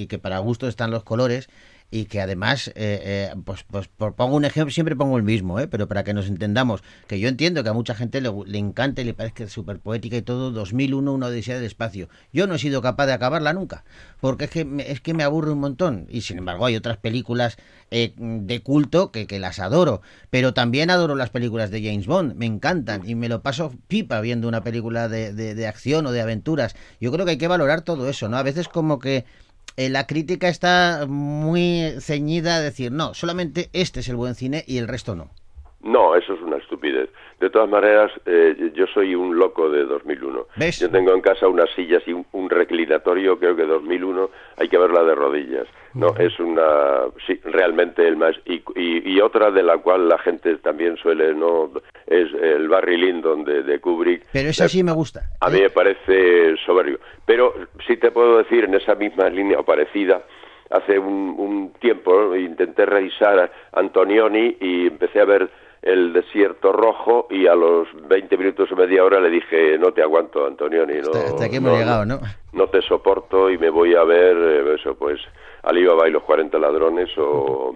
y 0.00 0.06
que 0.06 0.18
para 0.18 0.38
gusto 0.38 0.68
están 0.68 0.90
los 0.90 1.04
colores, 1.04 1.48
y 1.90 2.04
que 2.04 2.20
además, 2.20 2.68
eh, 2.68 2.72
eh, 2.76 3.34
pues, 3.44 3.64
pues 3.64 3.88
pongo 3.96 4.36
un 4.36 4.44
ejemplo, 4.44 4.70
siempre 4.72 4.94
pongo 4.94 5.16
el 5.16 5.22
mismo, 5.22 5.58
¿eh? 5.58 5.68
pero 5.68 5.88
para 5.88 6.04
que 6.04 6.12
nos 6.12 6.28
entendamos, 6.28 6.82
que 7.06 7.18
yo 7.18 7.28
entiendo 7.28 7.62
que 7.62 7.70
a 7.70 7.72
mucha 7.72 7.94
gente 7.94 8.20
le, 8.20 8.30
le 8.46 8.58
encanta 8.58 9.00
y 9.00 9.04
le 9.04 9.14
parece 9.14 9.48
súper 9.48 9.80
poética 9.80 10.16
y 10.16 10.22
todo, 10.22 10.50
2001, 10.50 11.12
una 11.12 11.26
odisea 11.28 11.56
del 11.56 11.64
espacio. 11.64 12.08
Yo 12.32 12.46
no 12.46 12.54
he 12.54 12.58
sido 12.58 12.82
capaz 12.82 13.06
de 13.06 13.14
acabarla 13.14 13.54
nunca, 13.54 13.84
porque 14.20 14.44
es 14.44 14.50
que, 14.50 14.64
me, 14.66 14.90
es 14.90 15.00
que 15.00 15.14
me 15.14 15.22
aburre 15.22 15.52
un 15.52 15.60
montón, 15.60 16.06
y 16.10 16.20
sin 16.20 16.38
embargo 16.38 16.66
hay 16.66 16.76
otras 16.76 16.98
películas 16.98 17.56
eh, 17.90 18.12
de 18.18 18.60
culto 18.60 19.10
que, 19.10 19.26
que 19.26 19.38
las 19.38 19.58
adoro, 19.58 20.02
pero 20.28 20.52
también 20.52 20.90
adoro 20.90 21.14
las 21.14 21.30
películas 21.30 21.70
de 21.70 21.82
James 21.82 22.06
Bond, 22.06 22.34
me 22.34 22.44
encantan, 22.44 23.08
y 23.08 23.14
me 23.14 23.30
lo 23.30 23.42
paso 23.42 23.72
pipa 23.88 24.20
viendo 24.20 24.46
una 24.46 24.62
película 24.62 25.08
de, 25.08 25.32
de, 25.32 25.54
de 25.54 25.66
acción 25.66 26.04
o 26.04 26.12
de 26.12 26.20
aventuras. 26.20 26.76
Yo 27.00 27.10
creo 27.12 27.24
que 27.24 27.32
hay 27.32 27.38
que 27.38 27.48
valorar 27.48 27.80
todo 27.80 28.10
eso, 28.10 28.28
¿no? 28.28 28.36
A 28.36 28.42
veces 28.42 28.68
como 28.68 28.98
que 28.98 29.24
eh, 29.78 29.88
la 29.90 30.08
crítica 30.08 30.48
está 30.48 31.06
muy 31.08 31.94
ceñida 32.00 32.56
a 32.56 32.60
decir, 32.60 32.90
no, 32.90 33.14
solamente 33.14 33.70
este 33.72 34.00
es 34.00 34.08
el 34.08 34.16
buen 34.16 34.34
cine 34.34 34.64
y 34.66 34.78
el 34.78 34.88
resto 34.88 35.14
no. 35.14 35.30
No, 35.80 36.16
eso 36.16 36.34
es 36.34 36.40
una 36.40 36.56
estupidez. 36.56 37.08
De 37.38 37.50
todas 37.50 37.68
maneras, 37.68 38.10
eh, 38.26 38.72
yo 38.74 38.86
soy 38.88 39.14
un 39.14 39.38
loco 39.38 39.70
de 39.70 39.84
2001. 39.84 40.46
Yo 40.76 40.90
tengo 40.90 41.14
en 41.14 41.20
casa 41.20 41.46
unas 41.46 41.70
sillas 41.70 42.02
y 42.06 42.12
un, 42.12 42.50
reclinatorio, 42.50 43.38
creo 43.38 43.54
que 43.54 43.64
2001 43.64 44.28
hay 44.56 44.68
que 44.68 44.76
verla 44.76 45.04
de 45.04 45.14
rodillas. 45.14 45.66
No, 45.94 46.16
es 46.18 46.38
una, 46.40 47.06
sí, 47.26 47.40
realmente 47.44 48.06
el 48.06 48.16
más 48.16 48.34
y, 48.44 48.62
y, 48.74 49.20
otra 49.20 49.50
de 49.52 49.62
la 49.62 49.78
cual 49.78 50.08
la 50.08 50.18
gente 50.18 50.56
también 50.56 50.96
suele 50.96 51.32
no 51.34 51.70
es 52.06 52.26
el 52.34 52.68
Barry 52.68 52.96
Lyndon 52.96 53.44
de, 53.44 53.62
de 53.62 53.78
Kubrick. 53.78 54.26
Pero 54.32 54.48
esa 54.48 54.68
sí 54.68 54.82
me 54.82 54.92
gusta. 54.92 55.22
A 55.40 55.48
mí 55.48 55.58
¿eh? 55.58 55.62
me 55.62 55.70
parece 55.70 56.56
soberbio. 56.66 56.98
Pero 57.24 57.54
sí 57.86 57.96
te 57.96 58.10
puedo 58.10 58.38
decir 58.38 58.64
en 58.64 58.74
esa 58.74 58.96
misma 58.96 59.28
línea 59.28 59.60
o 59.60 59.64
parecida 59.64 60.22
hace 60.70 60.98
un, 60.98 61.34
un 61.38 61.72
tiempo 61.80 62.36
intenté 62.36 62.84
revisar 62.84 63.38
a 63.38 63.50
Antonioni 63.72 64.56
y 64.60 64.86
empecé 64.88 65.20
a 65.20 65.24
ver 65.24 65.48
el 65.82 66.12
desierto 66.12 66.72
rojo 66.72 67.26
y 67.30 67.46
a 67.46 67.54
los 67.54 67.88
20 68.08 68.36
minutos 68.36 68.70
o 68.72 68.76
media 68.76 69.04
hora 69.04 69.20
le 69.20 69.30
dije, 69.30 69.78
no 69.78 69.92
te 69.92 70.02
aguanto, 70.02 70.46
Antonioni, 70.46 70.94
no, 71.00 71.10
hasta, 71.12 71.44
aquí 71.44 71.56
hemos 71.56 71.78
llegado, 71.78 72.04
¿no? 72.04 72.20
No 72.52 72.66
te 72.68 72.82
soporto 72.82 73.50
y 73.50 73.58
me 73.58 73.70
voy 73.70 73.94
a 73.94 74.02
ver, 74.04 74.36
eh, 74.36 74.74
eso 74.74 74.94
pues, 74.94 75.20
Alibaba 75.62 76.08
y 76.08 76.10
los 76.10 76.22
40 76.22 76.58
ladrones 76.58 77.10
o, 77.18 77.74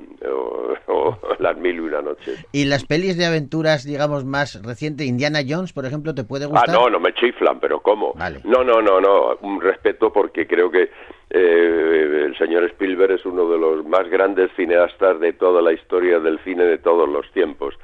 Las 1.38 1.56
mil 1.58 1.76
y 1.76 1.80
una 1.80 2.00
noches. 2.00 2.44
¿Y 2.52 2.64
las 2.64 2.84
pelis 2.84 3.16
de 3.18 3.26
aventuras, 3.26 3.84
digamos, 3.84 4.24
más 4.24 4.62
reciente, 4.64 5.04
Indiana 5.04 5.40
Jones, 5.46 5.72
por 5.72 5.84
ejemplo, 5.84 6.14
te 6.14 6.24
puede 6.24 6.46
gustar? 6.46 6.70
Ah, 6.70 6.72
no, 6.72 6.90
no 6.90 7.00
me 7.00 7.12
chiflan, 7.14 7.60
pero 7.60 7.80
¿cómo? 7.80 8.14
No, 8.44 8.64
no, 8.64 8.80
no, 8.80 9.00
no, 9.00 9.36
un 9.42 9.60
respeto 9.60 10.12
porque 10.12 10.46
creo 10.46 10.70
que 10.70 10.90
eh, 11.30 12.24
el 12.26 12.36
señor 12.38 12.64
Spielberg 12.64 13.12
es 13.12 13.26
uno 13.26 13.48
de 13.48 13.58
los 13.58 13.84
más 13.86 14.08
grandes 14.08 14.50
cineastas 14.56 15.20
de 15.20 15.32
toda 15.32 15.60
la 15.60 15.72
historia 15.72 16.18
del 16.18 16.38
cine 16.44 16.64
de 16.64 16.78
todos 16.78 17.08
los 17.08 17.30
tiempos 17.32 17.74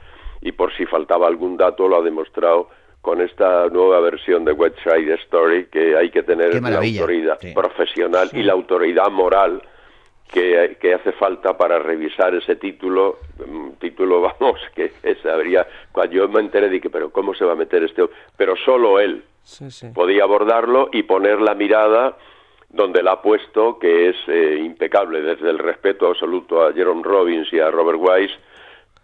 y 0.49 0.53
por 0.53 0.75
si 0.75 0.87
faltaba 0.87 1.27
algún 1.27 1.59
dato 1.59 1.87
lo 1.87 1.99
ha 1.99 2.03
demostrado 2.03 2.71
con 3.03 3.21
esta 3.21 3.69
nueva 3.69 4.01
versión 4.01 4.47
de 4.47 4.53
West 4.53 4.79
Side 4.83 5.13
Story 5.25 5.67
que 5.67 5.95
hay 5.95 6.11
que 6.11 6.23
tener 6.23 6.61
la 6.63 6.79
autoridad 6.79 7.39
profesional 7.55 8.31
y 8.33 8.43
la 8.43 8.55
autoridad 8.55 9.11
moral 9.11 9.63
que, 10.33 10.77
que, 10.81 10.95
hace 10.95 11.13
falta 11.13 11.57
para 11.57 11.79
revisar 11.79 12.35
ese 12.35 12.57
título, 12.57 13.19
mm, 13.47 13.73
título, 13.79 14.21
vamos, 14.41 14.59
que 14.75 14.91
habría, 15.31 15.67
cuando 15.93 16.15
yo 16.15 16.29
me 16.29 16.41
enteré 16.41 16.81
que, 16.81 16.91
pero 16.91 17.11
¿cómo 17.11 17.35
se 17.35 17.45
va 17.45 17.53
a 17.53 17.57
meter 17.57 17.85
este? 17.85 18.03
Pero 18.37 18.55
solo 18.57 19.01
él 19.01 19.25
podía 19.95 20.25
abordarlo 20.25 20.89
y 20.93 21.03
poner 21.03 21.41
la 21.41 21.55
mirada 21.55 22.17
donde 22.71 23.03
la 23.03 23.13
ha 23.13 23.23
puesto, 23.23 23.79
que 23.79 24.11
es 24.11 24.17
eh, 24.29 24.61
impecable, 24.63 25.23
desde 25.23 25.49
el 25.49 25.59
respeto 25.59 26.09
absoluto 26.09 26.67
a 26.67 26.73
Jerome 26.73 27.03
Robbins 27.03 27.51
y 27.53 27.59
a 27.59 27.71
Robert 27.71 27.99
Wise, 27.99 28.35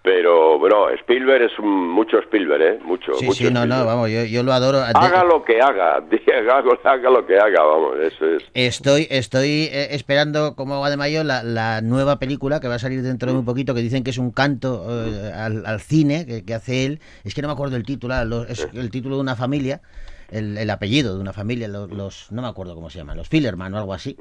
pero 0.04 0.58
bueno, 0.58 0.90
Spielberg 0.90 1.44
es 1.44 1.58
mucho 1.60 2.18
Spielberg, 2.18 2.60
¿eh? 2.60 2.78
Mucho. 2.84 3.14
Sí, 3.14 3.26
sí, 3.32 3.50
no, 3.50 3.64
no, 3.64 3.86
vamos, 3.86 4.10
yo, 4.10 4.42
lo 4.42 4.52
adoro. 4.52 4.80
Haga 4.80 5.24
lo 5.24 5.42
que 5.42 5.62
haga, 5.62 5.96
haga, 6.38 6.62
haga 6.84 7.10
lo 7.10 7.26
que 7.26 7.38
haga, 7.38 7.62
vamos, 7.62 7.96
eso 8.02 8.26
es. 8.26 8.44
Estoy, 8.52 9.06
estoy 9.08 9.70
eh, 9.72 9.88
esperando 9.92 10.56
como 10.56 10.74
agua 10.74 10.90
de 10.90 10.98
mayo 10.98 11.24
la, 11.24 11.42
la, 11.42 11.80
nueva 11.80 12.18
película 12.18 12.60
que 12.60 12.68
va 12.68 12.74
a 12.74 12.78
salir 12.78 13.00
dentro 13.00 13.30
de 13.30 13.34
muy 13.34 13.46
poquito, 13.46 13.74
que 13.74 13.80
dicen 13.80 14.04
que 14.04 14.10
es 14.10 14.18
un 14.18 14.30
canto 14.30 14.84
eh, 14.90 15.32
al, 15.32 15.80
cine 15.80 16.44
que, 16.44 16.52
hace 16.52 16.84
él. 16.84 17.00
Es 17.24 17.34
que 17.34 17.40
no 17.40 17.48
me 17.48 17.54
acuerdo 17.54 17.76
el 17.76 17.84
título, 17.84 18.14
es 18.46 18.68
el 18.74 18.90
título 18.90 19.14
de 19.16 19.22
una 19.22 19.36
familia, 19.36 19.80
el, 20.30 20.58
el 20.58 20.68
apellido 20.68 21.14
de 21.14 21.20
una 21.22 21.32
familia, 21.32 21.66
los, 21.66 21.90
los, 21.90 22.30
no 22.30 22.42
me 22.42 22.48
acuerdo 22.48 22.74
cómo 22.74 22.90
se 22.90 22.98
llaman, 22.98 23.16
los 23.16 23.30
Fillerman 23.30 23.72
o 23.72 23.78
algo 23.78 23.94
así. 23.94 24.18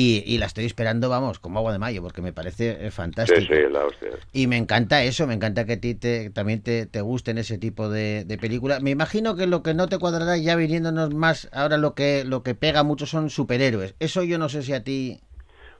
Y, 0.00 0.38
la 0.38 0.46
estoy 0.46 0.64
esperando, 0.64 1.08
vamos, 1.08 1.40
como 1.40 1.58
agua 1.58 1.72
de 1.72 1.80
mayo, 1.80 2.02
porque 2.02 2.22
me 2.22 2.32
parece 2.32 2.86
eh, 2.86 2.92
fantástico. 2.92 3.40
Sí, 3.40 3.46
sí, 3.48 3.68
la 3.68 3.84
hostia. 3.84 4.10
Y 4.32 4.46
me 4.46 4.56
encanta 4.56 5.02
eso, 5.02 5.26
me 5.26 5.34
encanta 5.34 5.64
que 5.64 5.72
a 5.72 5.80
ti 5.80 5.96
te, 5.96 6.30
también 6.30 6.62
te, 6.62 6.86
te 6.86 7.00
gusten 7.00 7.36
ese 7.36 7.58
tipo 7.58 7.88
de, 7.88 8.24
de 8.24 8.38
películas. 8.38 8.80
Me 8.80 8.90
imagino 8.90 9.34
que 9.34 9.48
lo 9.48 9.64
que 9.64 9.74
no 9.74 9.88
te 9.88 9.98
cuadrará 9.98 10.36
ya 10.36 10.54
viniéndonos 10.54 11.12
más, 11.14 11.50
ahora 11.52 11.78
lo 11.78 11.96
que, 11.96 12.22
lo 12.24 12.44
que 12.44 12.54
pega 12.54 12.84
mucho 12.84 13.06
son 13.06 13.28
superhéroes. 13.28 13.96
Eso 13.98 14.22
yo 14.22 14.38
no 14.38 14.48
sé 14.48 14.62
si 14.62 14.72
a 14.72 14.84
ti... 14.84 15.18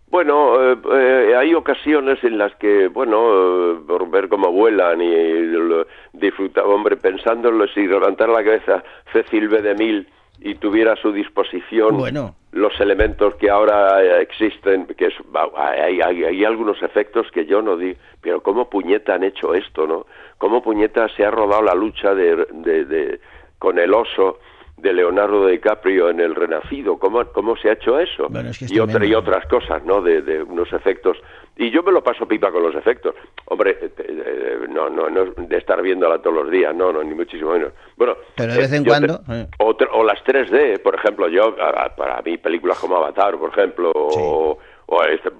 Bueno, 0.08 0.72
eh, 0.72 0.78
eh, 0.94 1.36
hay 1.36 1.54
ocasiones 1.54 2.18
en 2.24 2.38
las 2.38 2.52
que, 2.56 2.88
bueno, 2.88 3.84
por 3.86 4.10
ver 4.10 4.28
cómo 4.28 4.50
vuelan 4.50 5.00
y, 5.00 5.14
disfrutar, 6.14 6.64
hombre, 6.64 6.96
pensándolo, 6.96 7.68
si 7.68 7.86
levantar 7.86 8.30
la 8.30 8.42
cabeza 8.42 8.82
Cecil 9.12 9.48
B. 9.48 9.62
de 9.62 9.74
Mil 9.76 10.08
y 10.40 10.54
tuviera 10.56 10.92
a 10.92 10.96
su 10.96 11.12
disposición 11.12 11.96
los 12.52 12.80
elementos 12.80 13.34
que 13.36 13.50
ahora 13.50 14.02
eh, 14.02 14.22
existen, 14.22 14.86
que 14.86 15.06
es, 15.06 15.14
hay, 15.54 16.00
hay, 16.00 16.44
algunos 16.44 16.82
efectos 16.82 17.30
que 17.30 17.44
yo 17.44 17.60
no 17.60 17.76
digo, 17.76 17.98
pero 18.20 18.42
¿cómo 18.42 18.70
puñeta 18.70 19.14
han 19.14 19.24
hecho 19.24 19.54
esto, 19.54 19.86
no? 19.86 20.06
¿Cómo 20.38 20.62
puñeta 20.62 21.08
se 21.10 21.24
ha 21.24 21.30
rodado 21.30 21.62
la 21.62 21.74
lucha 21.74 22.14
de, 22.14 22.36
de, 22.36 23.20
con 23.58 23.78
el 23.78 23.92
oso 23.92 24.38
de 24.78 24.92
Leonardo 24.92 25.46
DiCaprio 25.46 26.08
en 26.08 26.20
El 26.20 26.34
Renacido? 26.34 26.98
¿Cómo, 26.98 27.24
cómo 27.26 27.56
se 27.56 27.68
ha 27.68 27.72
hecho 27.74 27.98
eso? 27.98 28.28
y, 28.60 28.78
otra, 28.78 29.04
y 29.04 29.14
otras 29.14 29.46
cosas, 29.46 29.84
¿no? 29.84 30.00
De, 30.00 30.22
de 30.22 30.42
unos 30.42 30.72
efectos 30.72 31.18
y 31.58 31.70
yo 31.70 31.82
me 31.82 31.90
lo 31.90 32.02
paso 32.02 32.26
pipa 32.26 32.52
con 32.52 32.62
los 32.62 32.74
efectos. 32.76 33.16
Hombre, 33.46 33.76
eh, 33.82 33.90
eh, 33.98 34.58
no, 34.68 34.88
no, 34.88 35.10
no 35.10 35.24
de 35.36 35.56
estar 35.56 35.82
viéndola 35.82 36.22
todos 36.22 36.44
los 36.44 36.50
días, 36.50 36.74
no, 36.74 36.92
no, 36.92 37.02
ni 37.02 37.14
muchísimo 37.14 37.52
menos. 37.52 37.72
Bueno, 37.96 38.16
pero 38.36 38.52
de 38.52 38.58
vez 38.60 38.72
en 38.72 38.84
cuando. 38.84 39.20
o, 39.58 40.04
las 40.04 40.24
3D, 40.24 40.80
por 40.80 40.94
ejemplo, 40.94 41.28
yo, 41.28 41.56
para 41.96 42.22
mí, 42.22 42.38
películas 42.38 42.78
como 42.78 42.96
Avatar, 42.96 43.36
por 43.38 43.50
ejemplo, 43.50 43.90
o, 43.92 44.58
este, 45.10 45.30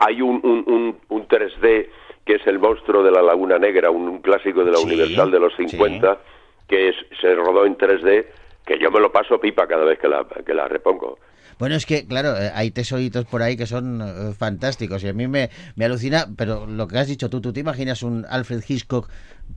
hay 0.00 0.22
un, 0.22 0.40
un, 0.42 0.98
un, 1.08 1.28
3D 1.28 1.88
que 2.24 2.34
es 2.36 2.46
El 2.46 2.58
monstruo 2.58 3.02
de 3.02 3.10
la 3.10 3.20
Laguna 3.20 3.58
Negra, 3.58 3.90
un, 3.90 4.20
clásico 4.20 4.64
de 4.64 4.72
la 4.72 4.78
Universal 4.78 5.30
de 5.30 5.40
los 5.40 5.54
50, 5.56 6.18
que 6.66 6.94
se 7.20 7.34
rodó 7.34 7.66
en 7.66 7.76
3D, 7.76 8.24
que 8.64 8.78
yo 8.78 8.90
me 8.90 9.00
lo 9.00 9.12
paso 9.12 9.38
pipa 9.38 9.66
cada 9.66 9.84
vez 9.84 9.98
que 9.98 10.08
la, 10.08 10.24
que 10.24 10.54
la 10.54 10.68
repongo. 10.68 11.18
Bueno, 11.60 11.74
es 11.74 11.84
que, 11.84 12.06
claro, 12.06 12.30
eh, 12.38 12.50
hay 12.54 12.70
tesoritos 12.70 13.26
por 13.26 13.42
ahí 13.42 13.54
que 13.54 13.66
son 13.66 14.00
eh, 14.00 14.32
fantásticos 14.32 15.04
y 15.04 15.08
a 15.08 15.12
mí 15.12 15.28
me, 15.28 15.50
me 15.76 15.84
alucina, 15.84 16.24
pero 16.36 16.66
lo 16.66 16.88
que 16.88 16.96
has 16.96 17.06
dicho 17.06 17.28
tú, 17.28 17.42
¿tú 17.42 17.52
te 17.52 17.60
imaginas 17.60 18.02
un 18.02 18.24
Alfred 18.30 18.62
Hitchcock 18.66 19.10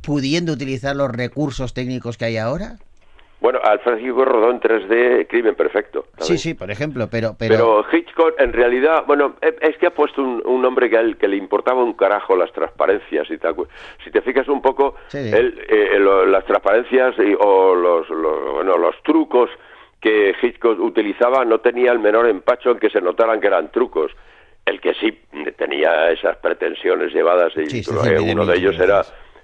pudiendo 0.06 0.52
utilizar 0.52 0.98
los 0.98 1.10
recursos 1.10 1.74
técnicos 1.74 2.18
que 2.18 2.26
hay 2.26 2.36
ahora? 2.36 2.74
Bueno, 3.40 3.60
Alfred 3.64 4.00
Hitchcock 4.00 4.26
rodó 4.26 4.52
en 4.52 4.60
3D 4.60 5.28
Crimen 5.28 5.56
Perfecto. 5.56 6.08
Sí, 6.20 6.38
sí, 6.38 6.54
por 6.54 6.70
ejemplo, 6.72 7.08
pero, 7.10 7.38
pero... 7.40 7.86
Hitchcock 7.90 8.34
en 8.38 8.52
realidad, 8.52 9.06
bueno, 9.08 9.36
e, 9.42 9.56
es 9.62 9.78
que 9.78 9.88
ha 9.88 9.94
puesto 9.94 10.22
un, 10.22 10.46
un 10.46 10.66
hombre 10.66 10.90
que, 10.90 10.98
él, 10.98 11.16
que 11.16 11.30
le 11.30 11.38
importaba 11.38 11.86
un 11.86 11.94
carajo 11.94 12.36
las 12.36 12.52
transparencias 12.52 13.32
y 13.32 13.38
tal. 13.38 13.56
Si 14.04 14.12
te 14.12 14.22
fijas 14.22 14.50
un 14.50 14.62
poco, 14.62 14.96
él, 15.14 15.58
eh, 15.70 16.00
las 16.28 16.44
transparencias 16.44 17.16
o 17.40 17.76
los, 17.76 18.10
los, 18.10 18.54
bueno, 18.56 18.78
los 18.78 19.02
trucos 19.04 19.50
que 20.04 20.36
Hitchcock 20.42 20.80
utilizaba 20.80 21.46
no 21.46 21.60
tenía 21.62 21.92
el 21.94 22.00
menor 22.00 22.28
empacho 22.28 22.72
en 22.72 22.80
que 22.80 22.90
se 22.90 23.02
notaran 23.02 23.40
que 23.40 23.48
eran 23.48 23.72
trucos. 23.72 24.12
el 24.66 24.80
que 24.80 24.94
sí 24.94 25.18
tenía 25.58 26.10
esas 26.12 26.38
pretensiones 26.38 27.14
llevadas, 27.14 27.52
y 27.58 27.66
Sí, 27.70 27.84
B. 27.92 28.20
uno 28.34 28.46
de 28.46 28.58
ellos 28.58 28.80
era 28.80 29.02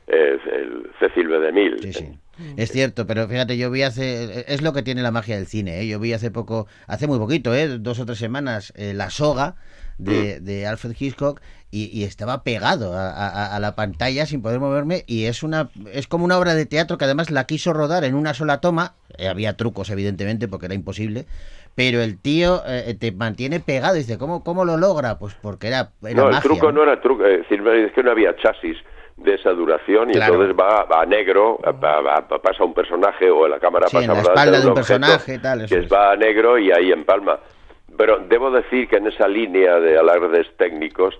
eh, 0.08 0.38
el 0.54 0.92
Cecil 1.00 1.28
B. 1.28 1.40
DeMille. 1.40 1.78
Sí, 1.82 1.94
sí. 1.94 2.20
Es 2.56 2.72
cierto, 2.72 3.06
pero 3.06 3.28
fíjate, 3.28 3.58
yo 3.58 3.70
vi 3.70 3.82
hace. 3.84 4.46
Es 4.48 4.62
lo 4.62 4.72
que 4.72 4.82
tiene 4.82 5.02
la 5.02 5.12
magia 5.12 5.36
del 5.36 5.46
cine, 5.46 5.82
¿eh? 5.82 5.88
Yo 5.88 6.00
vi 6.00 6.14
hace 6.14 6.32
poco, 6.32 6.68
hace 6.88 7.06
muy 7.08 7.20
poquito, 7.20 7.54
¿eh? 7.54 7.68
Dos 7.80 8.00
o 8.00 8.06
tres 8.06 8.18
semanas, 8.18 8.72
eh, 8.78 8.94
La 8.94 9.10
Soga 9.10 9.56
de, 9.98 10.40
de 10.40 10.66
Alfred 10.66 10.96
Hitchcock 10.98 11.42
y, 11.72 11.86
y 11.98 12.04
estaba 12.04 12.44
pegado 12.44 12.94
a, 12.94 13.10
a- 13.12 13.56
a 13.56 13.60
la 13.60 13.76
pantalla 13.76 14.26
sin 14.26 14.42
poder 14.42 14.60
moverme 14.60 15.04
y 15.08 15.26
es 15.26 15.44
una 15.44 15.70
es 15.94 16.08
como 16.08 16.26
una 16.26 16.38
obra 16.38 16.56
de 16.56 16.66
teatro 16.66 16.98
que 16.98 17.06
además 17.06 17.30
la 17.30 17.46
quiso 17.46 17.74
rodar 17.74 18.04
en 18.04 18.16
una 18.16 18.34
sola 18.34 18.60
toma. 18.62 18.94
Eh, 19.18 19.28
había 19.28 19.56
trucos, 19.58 19.90
evidentemente, 19.90 20.48
porque 20.48 20.66
era 20.68 20.76
imposible. 20.76 21.26
Pero 21.76 22.02
el 22.02 22.18
tío 22.20 22.62
eh, 22.66 22.96
te 23.00 23.12
mantiene 23.12 23.60
pegado. 23.60 23.94
Dice, 23.96 24.18
¿cómo, 24.18 24.44
¿cómo 24.44 24.66
lo 24.66 24.78
logra? 24.78 25.18
Pues 25.20 25.36
porque 25.42 25.68
era, 25.68 25.92
era 26.04 26.14
no, 26.14 26.26
el 26.28 26.32
magia, 26.36 26.42
truco 26.50 26.72
no 26.72 26.84
era 26.84 27.00
truco, 27.02 27.26
es 27.26 27.40
decir, 27.40 27.66
es 27.68 27.92
que 27.94 28.04
no 28.04 28.12
había 28.12 28.36
chasis 28.36 28.76
de 29.18 29.36
esa 29.36 29.52
duración 29.52 30.10
y 30.10 30.14
Claro. 30.14 30.34
entonces 30.34 30.56
va, 30.60 30.86
va 30.86 31.02
a 31.02 31.06
negro, 31.06 31.60
va- 31.84 32.02
va- 32.02 32.28
pasa 32.42 32.64
un 32.64 32.74
personaje 32.74 33.30
o 33.30 33.48
la 33.48 33.60
cámara 33.60 33.88
Sí, 33.90 33.98
en 33.98 34.08
pasa 34.08 34.14
la 34.14 34.22
por 34.22 34.24
delante 34.24 34.40
espalda 34.40 34.60
de 34.62 34.68
un 34.68 34.74
personaje, 34.74 35.40
tal, 35.40 35.62
eso 35.62 35.76
que 35.76 35.82
es. 35.82 35.92
va 35.92 36.12
a 36.12 36.16
negro 36.16 36.58
y 36.58 36.72
ahí 36.72 36.92
empalma. 36.92 37.40
Pero 37.98 38.20
debo 38.30 38.50
decir 38.52 38.88
que 38.88 38.98
en 38.98 39.08
esa 39.08 39.28
línea 39.28 39.80
de 39.80 39.98
alardes 40.00 40.48
técnicos 40.58 41.16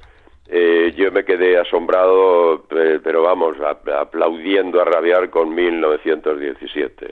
eh, 0.50 0.94
yo 0.98 1.12
me 1.12 1.24
quedé 1.24 1.58
asombrado, 1.60 2.66
eh, 2.72 3.00
pero 3.04 3.22
vamos, 3.24 3.56
a- 3.62 4.00
aplaudiendo 4.02 4.82
a 4.82 4.86
rabiar 4.86 5.30
con 5.30 5.54
1917. 5.54 7.12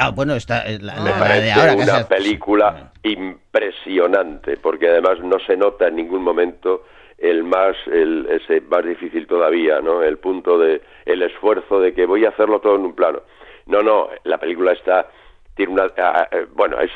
Ah, 0.00 0.10
bueno, 0.10 0.34
está 0.34 0.62
eh, 0.66 0.78
la, 0.80 0.94
Me 0.94 1.10
la- 1.10 1.10
la 1.10 1.18
parece 1.18 1.40
de 1.42 1.52
ahora. 1.52 1.74
una 1.74 2.08
película 2.08 2.92
impresionante, 3.02 4.56
porque 4.56 4.88
además 4.88 5.18
no 5.20 5.38
se 5.40 5.56
nota 5.56 5.88
en 5.88 5.96
ningún 5.96 6.22
momento 6.22 6.84
el 7.18 7.42
más, 7.42 7.76
el, 7.86 8.26
ese 8.30 8.60
más 8.62 8.84
difícil 8.84 9.26
todavía, 9.26 9.80
¿no? 9.80 10.02
El 10.02 10.18
punto 10.18 10.56
de, 10.58 10.80
el 11.04 11.22
esfuerzo 11.22 11.80
de 11.80 11.92
que 11.92 12.06
voy 12.06 12.24
a 12.24 12.28
hacerlo 12.28 12.60
todo 12.60 12.76
en 12.76 12.82
un 12.82 12.94
plano. 12.94 13.22
No, 13.66 13.82
no, 13.82 14.08
la 14.24 14.38
película 14.38 14.72
está, 14.72 15.08
tiene 15.56 15.72
una, 15.72 15.90
ah, 15.98 16.28
eh, 16.30 16.46
bueno, 16.54 16.80
es 16.80 16.90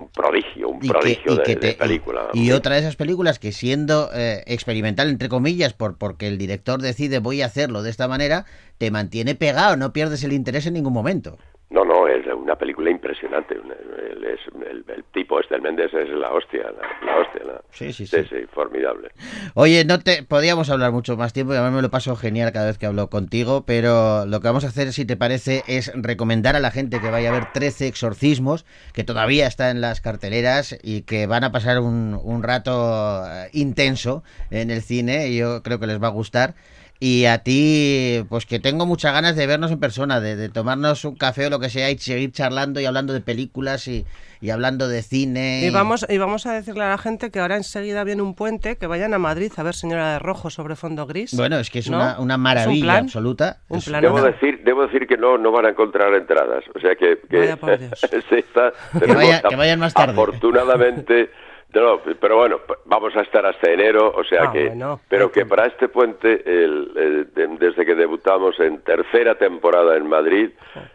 un 0.00 0.08
prodigio, 0.08 0.68
un 0.68 0.84
y 0.84 0.88
prodigio 0.88 1.36
de, 1.36 1.76
película. 1.78 2.28
y, 2.32 2.48
y 2.48 2.52
otra 2.52 2.74
de 2.74 2.80
esas 2.80 2.96
películas 2.96 3.38
que 3.38 3.52
siendo 3.52 4.10
eh, 4.14 4.42
experimental 4.46 5.08
entre 5.08 5.28
comillas 5.28 5.72
por 5.72 5.96
porque 5.98 6.28
el 6.28 6.38
director 6.38 6.80
decide 6.80 7.18
voy 7.18 7.42
a 7.42 7.46
hacerlo 7.46 7.82
de 7.82 7.90
esta 7.90 8.08
manera 8.08 8.46
te 8.78 8.90
mantiene 8.90 9.34
pegado 9.34 9.76
no 9.76 9.92
pierdes 9.92 10.24
el 10.24 10.32
interés 10.32 10.66
en 10.66 10.74
ningún 10.74 10.92
momento 10.92 11.38
No, 11.74 11.84
no, 11.84 12.06
es 12.06 12.24
una 12.32 12.54
película 12.56 12.88
impresionante. 12.90 13.54
El, 13.56 14.24
es- 14.24 14.40
el- 14.70 14.84
el 14.88 15.04
tipo 15.12 15.40
este, 15.40 15.56
el 15.56 15.62
Méndez, 15.62 15.92
es 15.92 16.08
la 16.10 16.32
hostia, 16.32 16.62
la, 16.62 17.06
la 17.06 17.18
hostia. 17.20 17.42
la- 17.44 17.60
Sí, 17.72 17.92
sí, 17.92 18.06
sí, 18.06 18.16
sí. 18.22 18.28
sí, 18.30 18.36
formidable. 18.54 19.08
oye 19.54 19.84
no 19.84 19.98
te 19.98 20.22
podíamos 20.22 20.70
hablar 20.70 20.92
mucho 20.92 21.16
más 21.16 21.32
tiempo 21.32 21.52
y 21.52 21.56
además 21.56 21.72
me 21.74 21.82
lo 21.82 21.90
paso 21.90 22.14
genial 22.14 22.52
cada 22.52 22.66
vez 22.66 22.78
que 22.78 22.86
hablo 22.86 23.10
contigo 23.10 23.64
pero 23.66 24.24
lo 24.26 24.40
que 24.40 24.46
vamos 24.46 24.64
a 24.64 24.68
hacer 24.68 24.92
si 24.92 25.04
te 25.04 25.16
parece 25.16 25.64
es 25.66 25.90
recomendar 25.94 26.54
a 26.54 26.60
la 26.60 26.70
gente 26.70 27.00
que 27.00 27.10
vaya 27.10 27.30
a 27.30 27.32
ver 27.32 27.46
13 27.52 27.88
exorcismos 27.88 28.64
que 28.92 29.02
todavía 29.02 29.48
está 29.48 29.70
en 29.70 29.80
las 29.80 30.00
carteleras 30.00 30.78
y 30.82 31.02
que 31.02 31.26
van 31.26 31.42
a 31.42 31.50
pasar 31.50 31.80
un, 31.80 32.18
un 32.22 32.42
rato 32.44 33.24
eh, 33.26 33.48
intenso 33.52 34.22
en 34.52 34.70
el 34.70 34.80
cine 34.82 35.28
y 35.28 35.38
yo 35.38 35.62
creo 35.64 35.80
que 35.80 35.88
les 35.88 36.00
va 36.00 36.06
a 36.06 36.10
gustar 36.10 36.54
Y 37.00 37.26
a 37.26 37.38
ti, 37.38 38.24
pues 38.28 38.46
que 38.46 38.60
tengo 38.60 38.86
muchas 38.86 39.12
ganas 39.12 39.36
de 39.36 39.46
vernos 39.46 39.70
en 39.70 39.78
persona, 39.80 40.20
de, 40.20 40.36
de 40.36 40.48
tomarnos 40.48 41.04
un 41.04 41.16
café 41.16 41.46
o 41.46 41.50
lo 41.50 41.58
que 41.60 41.68
sea 41.68 41.90
y 41.90 41.98
seguir 41.98 42.32
charlando 42.32 42.80
y 42.80 42.86
hablando 42.86 43.12
de 43.12 43.20
películas 43.20 43.88
y, 43.88 44.06
y 44.40 44.50
hablando 44.50 44.88
de 44.88 45.02
cine. 45.02 45.60
Y 45.66 45.70
vamos, 45.70 46.06
y 46.08 46.16
vamos 46.18 46.46
a 46.46 46.52
decirle 46.54 46.84
a 46.84 46.90
la 46.90 46.98
gente 46.98 47.30
que 47.30 47.40
ahora 47.40 47.56
enseguida 47.56 48.04
viene 48.04 48.22
un 48.22 48.34
puente, 48.34 48.76
que 48.76 48.86
vayan 48.86 49.12
a 49.12 49.18
Madrid 49.18 49.52
a 49.56 49.62
ver 49.64 49.74
Señora 49.74 50.12
de 50.14 50.18
Rojo 50.20 50.48
sobre 50.50 50.76
fondo 50.76 51.04
gris. 51.06 51.34
Bueno, 51.36 51.58
es 51.58 51.68
que 51.68 51.80
es 51.80 51.90
¿no? 51.90 51.96
una, 51.98 52.18
una 52.20 52.34
¿Es 52.34 52.38
un 52.38 52.42
maravilla 52.42 52.84
plan? 52.84 53.04
absoluta. 53.04 53.58
Un 53.68 53.80
plan. 53.82 54.00
Debo 54.00 54.18
no. 54.20 54.24
decir, 54.24 54.60
debo 54.64 54.82
decir 54.86 55.06
que 55.06 55.16
no, 55.18 55.36
no 55.36 55.50
van 55.52 55.66
a 55.66 55.70
encontrar 55.70 56.14
entradas. 56.14 56.64
O 56.74 56.78
sea 56.80 56.94
que, 56.94 57.18
que 57.28 57.38
Vaya 57.38 57.56
por 57.56 57.76
Dios. 57.78 58.00
sí, 58.30 58.36
está- 58.36 58.72
tenemos 58.98 59.16
vaya- 59.24 59.42
que 59.46 59.56
vayan 59.56 59.80
más 59.80 59.92
tarde. 59.92 60.12
Afortunadamente, 60.12 61.30
no, 61.74 62.00
pero 62.20 62.36
bueno, 62.36 62.60
vamos 62.84 63.14
a 63.16 63.22
estar 63.22 63.44
hasta 63.46 63.70
enero, 63.70 64.12
o 64.16 64.24
sea 64.24 64.44
Ah, 64.48 64.52
que, 64.52 64.66
bueno, 64.68 65.00
pero 65.08 65.28
que 65.28 65.34
tiempo. 65.40 65.56
para 65.56 65.68
este 65.68 65.88
puente, 65.88 66.42
el- 66.46 66.90
el- 66.96 67.34
de- 67.34 67.48
desde 67.58 67.84
que 67.84 67.94
debutamos 67.94 68.58
en 68.60 68.80
tercera 68.82 69.34
temporada 69.36 69.96
en 69.96 70.08
Madrid, 70.08 70.50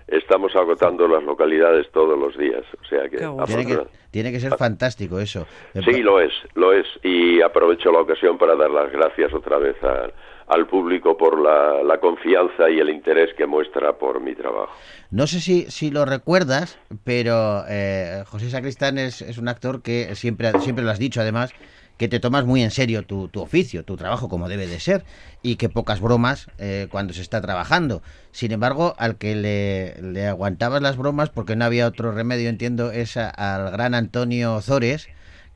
estamos 0.08 0.56
agotando 0.56 1.08
las 1.08 1.24
localidades 1.24 1.90
todos 1.92 2.18
los 2.18 2.38
días. 2.38 2.64
O 2.82 2.86
sea 2.86 3.08
que, 3.10 3.18
tiene, 3.46 3.66
tiene 4.12 4.32
que 4.32 4.40
ser 4.40 4.56
fantástico 4.58 5.20
eso. 5.20 5.46
Sí, 5.74 6.02
lo 6.02 6.20
es, 6.20 6.32
lo 6.56 6.74
es. 6.74 6.86
Y 7.04 7.42
aprovecho 7.42 7.92
la 7.92 8.00
ocasión 8.00 8.38
para 8.38 8.56
dar 8.56 8.70
las 8.72 8.92
gracias 8.92 9.34
otra 9.34 9.58
vez 9.58 9.76
a- 9.84 10.10
al 10.48 10.66
público 10.66 11.16
por 11.16 11.40
la, 11.40 11.84
la 11.84 12.00
confianza 12.00 12.70
y 12.72 12.80
el 12.80 12.90
interés 12.90 13.30
que 13.38 13.46
muestra 13.46 13.94
por 13.94 14.20
mi 14.20 14.34
trabajo. 14.34 14.74
No 15.12 15.28
sé 15.28 15.40
si, 15.42 15.70
si 15.70 15.92
lo 15.92 16.06
recuerdas, 16.06 16.80
pero 17.04 17.64
eh, 17.70 18.24
José 18.26 18.50
Sacristán 18.50 18.98
es, 18.98 19.22
es 19.22 19.38
un 19.38 19.48
actor 19.48 19.84
que 19.84 20.16
siempre, 20.16 20.52
siempre 20.60 20.84
lo 20.84 20.90
has 20.90 20.98
dicho, 20.98 21.22
además, 21.22 21.54
que 22.00 22.08
te 22.08 22.20
tomas 22.22 22.46
muy 22.46 22.64
en 22.64 22.72
serio 22.72 23.04
tu, 23.06 23.28
tu 23.28 23.42
oficio, 23.42 23.84
tu 23.84 23.98
trabajo 23.98 24.30
como 24.30 24.48
debe 24.48 24.66
de 24.68 24.80
ser, 24.80 25.04
y 25.44 25.58
que 25.58 25.68
pocas 25.68 26.00
bromas 26.00 26.48
eh, 26.58 26.88
cuando 26.90 27.14
se 27.14 27.22
está 27.22 27.42
trabajando. 27.42 28.02
Sin 28.32 28.54
embargo, 28.54 28.96
al 28.98 29.18
que 29.18 29.36
le, 29.36 30.02
le 30.02 30.26
aguantabas 30.26 30.82
las 30.82 30.96
bromas, 30.96 31.30
porque 31.30 31.58
no 31.58 31.66
había 31.66 31.86
otro 31.86 32.14
remedio, 32.14 32.50
entiendo, 32.50 32.92
es 32.92 33.18
a- 33.18 33.30
al 33.30 33.70
gran 33.72 33.94
Antonio 33.94 34.62
Zores, 34.62 35.10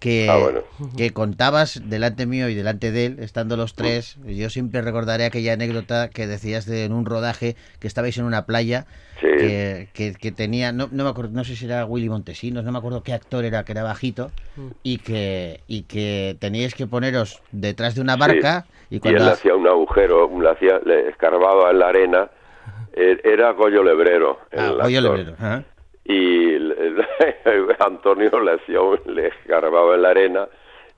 que, 0.03 0.27
Ah, 0.29 0.35
bueno. 0.37 0.59
que 0.97 1.11
contabas 1.11 1.81
delante 1.85 2.25
mío 2.25 2.49
y 2.49 2.55
delante 2.55 2.91
de 2.91 3.05
él, 3.05 3.15
estando 3.19 3.55
los 3.55 3.73
tres. 3.73 4.17
Yo 4.25 4.49
siempre 4.49 4.81
recordaré 4.81 5.23
aquella 5.23 5.53
anécdota 5.53 6.09
que 6.09 6.27
decías 6.27 6.65
de, 6.65 6.83
en 6.83 6.91
un 6.91 7.05
rodaje 7.05 7.55
que 7.79 7.87
estabais 7.87 8.17
en 8.17 8.25
una 8.25 8.45
playa 8.45 8.85
Sí. 9.21 9.27
que, 9.37 9.87
que, 9.93 10.13
que 10.15 10.31
tenía, 10.33 10.73
no, 10.73 10.89
no 10.91 11.05
me 11.05 11.09
acuerdo, 11.09 11.31
no 11.31 11.45
sé 11.45 11.55
si 11.55 11.63
era 11.63 11.85
Willy 11.85 12.09
Montesinos, 12.09 12.65
no 12.65 12.73
me 12.73 12.79
acuerdo 12.79 13.01
qué 13.03 13.13
actor 13.13 13.45
era, 13.45 13.63
que 13.63 13.71
era 13.71 13.83
bajito, 13.83 14.31
Mm. 14.57 14.67
y 14.83 14.97
que, 14.97 15.61
y 15.67 15.83
que 15.83 16.35
teníais 16.39 16.75
que 16.75 16.85
poneros 16.85 17.41
detrás 17.53 17.95
de 17.95 18.01
una 18.01 18.17
barca 18.17 18.65
y 18.89 18.97
Y 18.97 18.99
cuando... 18.99 19.23
él 19.23 19.29
hacía 19.29 19.55
un 19.55 19.65
agujero, 19.67 20.29
le, 20.41 20.49
hacía, 20.49 20.79
le 20.85 21.07
escarbaba 21.09 21.71
en 21.71 21.79
la 21.79 21.87
arena. 21.87 22.29
Eh, 22.95 23.17
Era 23.23 23.51
Goyo 23.53 23.81
Lebrero. 23.83 24.39
Ah, 24.55 24.73
Goyo. 24.81 24.99
Lebrero, 25.01 25.33
ajá. 25.39 25.63
Y 26.05 26.55
Antonio 27.79 28.39
le 28.41 28.51
hacía 28.53 28.81
un- 28.81 28.99
le 29.05 29.27
escarbaba 29.27 29.95
en 29.95 30.01
la 30.01 30.09
arena 30.09 30.47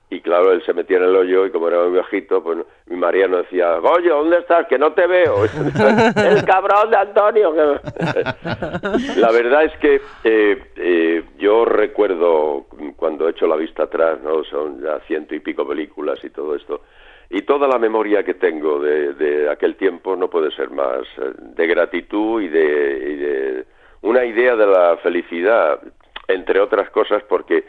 y 0.08 0.20
claro, 0.20 0.52
él 0.52 0.62
se 0.64 0.72
metía 0.72 0.98
en 0.98 1.02
el 1.04 1.16
hoyo 1.16 1.46
y 1.46 1.50
como 1.50 1.66
era 1.66 1.82
muy 1.82 1.92
viejito, 1.94 2.40
pues 2.42 2.58
mi 2.86 2.96
Mariano 2.96 3.38
decía, 3.38 3.76
Goyo, 3.78 4.18
¿dónde 4.18 4.38
estás? 4.38 4.66
Que 4.68 4.78
no 4.78 4.92
te 4.92 5.04
veo. 5.06 5.44
el 5.44 6.44
cabrón 6.44 6.90
de 6.90 6.96
Antonio. 6.96 7.52
que-". 7.52 9.20
la 9.20 9.32
verdad 9.32 9.64
es 9.64 9.76
que 9.78 10.00
eh, 10.22 10.62
eh, 10.76 11.24
yo 11.38 11.64
recuerdo 11.64 12.66
cuando 12.96 13.26
he 13.26 13.32
hecho 13.32 13.48
la 13.48 13.56
vista 13.56 13.84
atrás, 13.84 14.20
¿no? 14.22 14.44
Son 14.44 14.80
ya 14.80 15.00
ciento 15.08 15.34
y 15.34 15.40
pico 15.40 15.66
películas 15.66 16.22
y 16.22 16.30
todo 16.30 16.54
esto. 16.54 16.82
Y 17.28 17.42
toda 17.42 17.66
la 17.66 17.78
memoria 17.78 18.22
que 18.22 18.34
tengo 18.34 18.78
de, 18.78 19.12
de 19.14 19.50
aquel 19.50 19.74
tiempo 19.74 20.14
no 20.14 20.30
puede 20.30 20.52
ser 20.52 20.70
más 20.70 21.00
eh, 21.20 21.32
de 21.36 21.66
gratitud 21.66 22.40
y 22.42 22.48
de, 22.48 23.08
y 23.10 23.14
de 23.16 23.64
una 24.06 24.24
idea 24.24 24.56
de 24.56 24.66
la 24.66 24.96
felicidad, 25.02 25.80
entre 26.28 26.60
otras 26.60 26.90
cosas 26.90 27.22
porque 27.28 27.64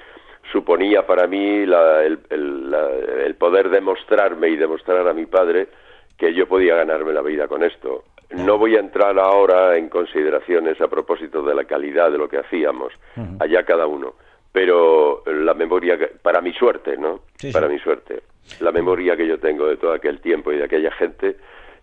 suponía 0.52 1.06
para 1.06 1.28
mí 1.28 1.66
la- 1.66 2.04
el, 2.04 2.20
el- 2.30 2.72
la- 2.72 2.90
el 3.26 3.36
poder 3.36 3.70
demostrarme 3.70 4.50
y 4.50 4.56
demostrar 4.56 5.08
a 5.08 5.14
mi 5.14 5.26
padre 5.26 5.68
que 6.18 6.34
yo 6.34 6.48
podía 6.48 6.76
ganarme 6.76 7.14
la 7.14 7.22
vida 7.22 7.48
con 7.48 7.64
esto. 7.64 8.04
No 8.32 8.58
voy 8.58 8.76
a 8.76 8.80
entrar 8.80 9.18
ahora 9.20 9.78
en 9.78 9.90
consideraciones 9.90 10.80
a 10.82 10.88
propósito 10.88 11.44
de 11.44 11.56
la 11.56 11.64
calidad 11.66 12.12
de 12.12 12.18
lo 12.18 12.28
que 12.28 12.38
hacíamos, 12.40 12.92
allá 13.40 13.64
cada 13.64 13.86
uno, 13.88 14.16
pero 14.52 15.24
la 15.28 15.54
memoria, 15.54 15.98
para 16.22 16.42
mi 16.42 16.52
suerte, 16.54 16.98
¿no? 16.98 17.22
Sí, 17.38 17.48
sí. 17.48 17.54
Para 17.54 17.68
mi 17.70 17.80
suerte, 17.80 18.22
la 18.60 18.72
memoria 18.72 19.16
que 19.16 19.28
yo 19.28 19.40
tengo 19.40 19.68
de 19.68 19.78
todo 19.78 19.94
aquel 19.94 20.20
tiempo 20.20 20.52
y 20.52 20.58
de 20.58 20.64
aquella 20.66 20.92
gente 20.92 21.38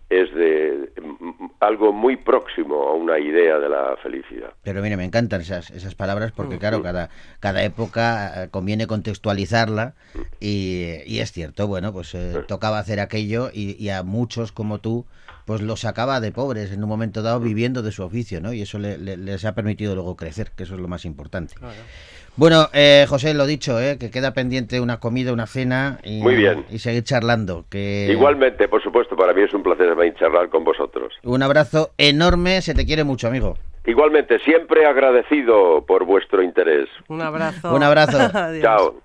es 0.09 0.33
de 0.35 0.91
mm, 1.01 1.25
mm, 1.25 1.51
algo 1.59 1.91
muy 1.91 2.15
próximo 2.15 2.83
a 2.87 2.93
una 2.93 3.19
idea 3.19 3.57
de 3.57 3.69
la 3.69 3.97
felicidad. 4.01 4.53
Pero 4.63 4.81
mire, 4.81 4.97
me 4.97 5.05
encantan 5.05 5.41
esas, 5.41 5.71
esas 5.71 5.95
palabras 5.95 6.31
porque, 6.31 6.59
claro, 6.59 6.83
cada, 6.83 7.09
cada 7.39 7.63
época 7.63 8.43
eh, 8.43 8.49
conviene 8.49 8.87
contextualizarla 8.87 9.95
y, 10.39 10.97
y 11.05 11.19
es 11.19 11.31
cierto, 11.31 11.67
bueno, 11.67 11.91
pues 11.91 12.13
eh, 12.13 12.43
tocaba 12.47 12.79
hacer 12.79 12.99
aquello 12.99 13.49
y, 13.51 13.81
y 13.83 13.89
a 13.89 14.03
muchos 14.03 14.51
como 14.51 14.79
tú, 14.79 15.05
pues 15.45 15.61
los 15.61 15.81
sacaba 15.81 16.19
de 16.19 16.31
pobres 16.31 16.71
en 16.71 16.83
un 16.83 16.89
momento 16.89 17.21
dado 17.21 17.39
viviendo 17.39 17.81
de 17.83 17.91
su 17.91 18.03
oficio, 18.03 18.41
¿no? 18.41 18.51
Y 18.51 18.61
eso 18.63 18.79
le- 18.79 18.97
le- 18.97 19.17
les 19.17 19.45
ha 19.45 19.53
permitido 19.53 19.93
luego 19.95 20.15
crecer, 20.15 20.51
que 20.55 20.63
eso 20.63 20.75
es 20.75 20.81
lo 20.81 20.87
más 20.87 21.05
importante. 21.05 21.53
Bueno, 22.35 22.67
eh, 22.73 23.05
José, 23.07 23.33
lo 23.33 23.45
dicho, 23.45 23.79
eh, 23.79 23.97
que 23.97 24.11
queda 24.11 24.33
pendiente 24.33 24.81
una 24.81 24.99
comida, 24.99 25.31
una 25.31 25.47
cena 25.47 25.99
y, 26.03 26.21
Muy 26.21 26.35
bien. 26.35 26.65
y 26.69 26.79
seguir 26.79 27.03
charlando. 27.03 27.65
Que 27.69 28.09
Igualmente, 28.11 28.67
por 28.67 28.83
supuesto, 28.83 29.15
para 29.15 29.33
mí 29.33 29.41
es 29.43 29.53
un 29.53 29.63
placer 29.63 29.87
charlar 30.19 30.49
con 30.49 30.63
vosotros. 30.65 31.13
Un 31.23 31.43
abrazo 31.43 31.91
enorme, 31.97 32.61
se 32.61 32.73
te 32.73 32.85
quiere 32.85 33.03
mucho, 33.05 33.27
amigo. 33.27 33.57
Igualmente, 33.85 34.39
siempre 34.39 34.85
agradecido 34.85 35.85
por 35.85 36.05
vuestro 36.05 36.41
interés. 36.43 36.89
Un 37.07 37.21
abrazo. 37.21 37.73
Un 37.73 37.83
abrazo. 37.83 38.17
Chao. 38.61 38.99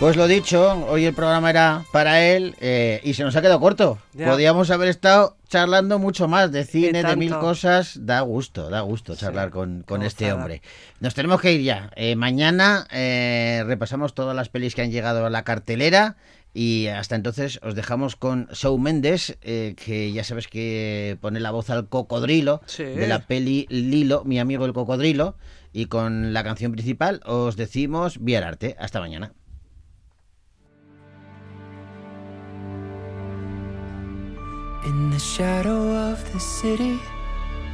Pues 0.00 0.16
lo 0.16 0.26
dicho, 0.26 0.86
hoy 0.88 1.04
el 1.04 1.12
programa 1.14 1.50
era 1.50 1.84
para 1.92 2.24
él 2.24 2.54
eh, 2.62 3.02
y 3.04 3.12
se 3.12 3.22
nos 3.22 3.36
ha 3.36 3.42
quedado 3.42 3.60
corto. 3.60 3.98
Ya. 4.14 4.30
Podíamos 4.30 4.70
haber 4.70 4.88
estado 4.88 5.36
charlando 5.46 5.98
mucho 5.98 6.26
más 6.26 6.50
de 6.52 6.64
cine, 6.64 7.02
de 7.02 7.16
mil 7.16 7.36
cosas. 7.36 7.98
Da 8.06 8.22
gusto, 8.22 8.70
da 8.70 8.80
gusto 8.80 9.14
charlar 9.14 9.50
con, 9.50 9.82
con 9.86 10.02
este 10.02 10.24
gozada. 10.24 10.40
hombre. 10.40 10.62
Nos 11.00 11.12
tenemos 11.14 11.42
que 11.42 11.52
ir 11.52 11.60
ya. 11.60 11.90
Eh, 11.96 12.16
mañana 12.16 12.86
eh, 12.90 13.62
repasamos 13.66 14.14
todas 14.14 14.34
las 14.34 14.48
pelis 14.48 14.74
que 14.74 14.80
han 14.80 14.90
llegado 14.90 15.26
a 15.26 15.30
la 15.30 15.44
cartelera. 15.44 16.16
Y 16.54 16.86
hasta 16.86 17.14
entonces 17.14 17.60
os 17.62 17.74
dejamos 17.74 18.16
con 18.16 18.48
Shawn 18.52 18.82
Mendes, 18.82 19.36
eh, 19.42 19.76
que 19.76 20.10
ya 20.12 20.24
sabes 20.24 20.48
que 20.48 21.16
pone 21.20 21.38
la 21.40 21.50
voz 21.52 21.68
al 21.70 21.88
cocodrilo 21.88 22.60
Sí. 22.66 22.82
de 22.84 23.06
la 23.06 23.20
peli 23.20 23.66
Lilo, 23.68 24.24
mi 24.24 24.40
amigo 24.40 24.64
el 24.64 24.72
cocodrilo. 24.72 25.36
Y 25.74 25.86
con 25.86 26.32
la 26.32 26.42
canción 26.42 26.72
principal 26.72 27.20
os 27.26 27.56
decimos 27.56 28.16
Vía 28.18 28.38
Arte. 28.48 28.74
Hasta 28.80 28.98
mañana. 28.98 29.32
In 34.84 35.10
the 35.10 35.18
shadow 35.18 36.10
of 36.10 36.32
the 36.32 36.40
city, 36.40 36.98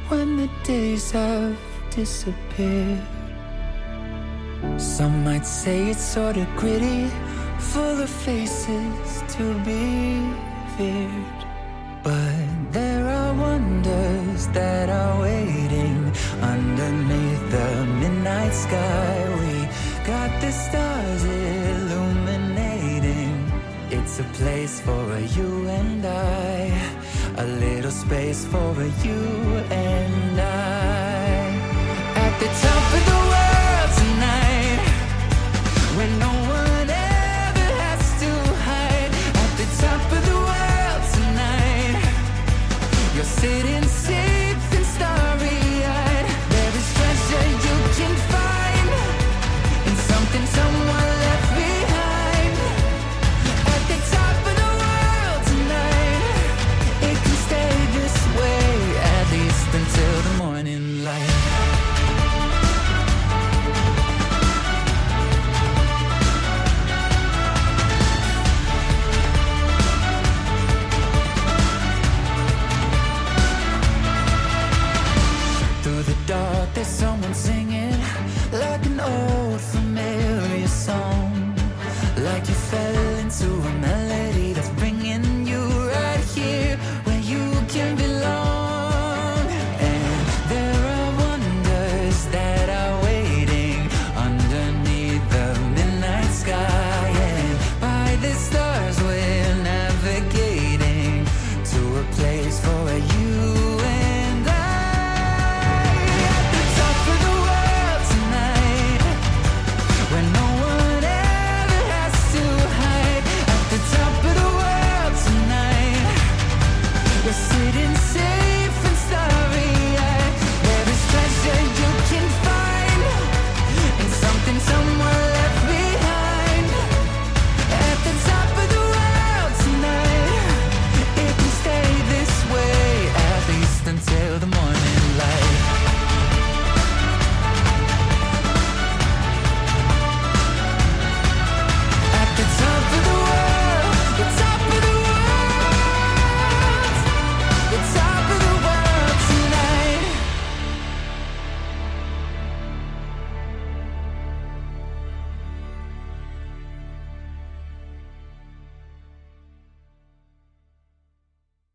when 0.09 0.35
the 0.37 0.49
days 0.63 1.11
have 1.11 1.57
disappeared. 1.89 3.01
Some 4.77 5.23
might 5.23 5.45
say 5.45 5.89
it's 5.91 6.01
sort 6.01 6.35
of 6.37 6.47
gritty, 6.55 7.09
full 7.59 8.01
of 8.01 8.09
faces 8.09 9.23
to 9.35 9.53
be 9.63 10.19
feared. 10.75 11.45
But 12.03 12.71
there 12.71 13.07
are 13.07 13.33
wonders 13.33 14.47
that 14.49 14.89
are 14.89 15.21
waiting 15.21 16.11
underneath 16.41 17.51
the 17.51 17.85
midnight 18.01 18.53
sky. 18.53 19.25
We 19.39 19.67
got 20.05 20.41
the 20.41 20.51
stars 20.51 21.23
illuminating. 21.23 23.51
It's 23.89 24.19
a 24.19 24.25
place 24.39 24.81
for 24.81 25.13
a 25.13 25.21
you 25.21 25.67
and 25.67 26.05
I, 26.05 26.76
a 27.39 27.45
little 27.45 27.91
space 27.91 28.45
for 28.45 28.73
you 29.03 29.21
and 29.69 30.39
I. 30.39 31.53
At 32.15 32.33
the 32.39 32.47
top 32.65 32.85
of 32.97 33.03
the 33.11 33.19
world 33.31 33.91
tonight, 34.01 34.81
when 35.97 36.11
no 36.17 36.33
one 36.59 36.89
ever 36.89 37.67
has 37.83 38.03
to 38.21 38.31
hide. 38.65 39.13
At 39.43 39.51
the 39.61 39.67
top 39.83 40.01
of 40.17 40.21
the 40.29 40.37
world 40.49 41.03
tonight, 41.17 42.01
you're 43.15 43.31
sitting 43.41 43.83
safe 43.83 44.73
and 44.77 44.85
starry 44.95 45.61
eyed. 45.85 46.27
There 46.53 46.73
is 46.81 46.87
treasure 46.97 47.45
you 47.65 47.77
can 47.97 48.13
find, 48.33 48.89
in 49.87 49.95
something. 50.09 50.76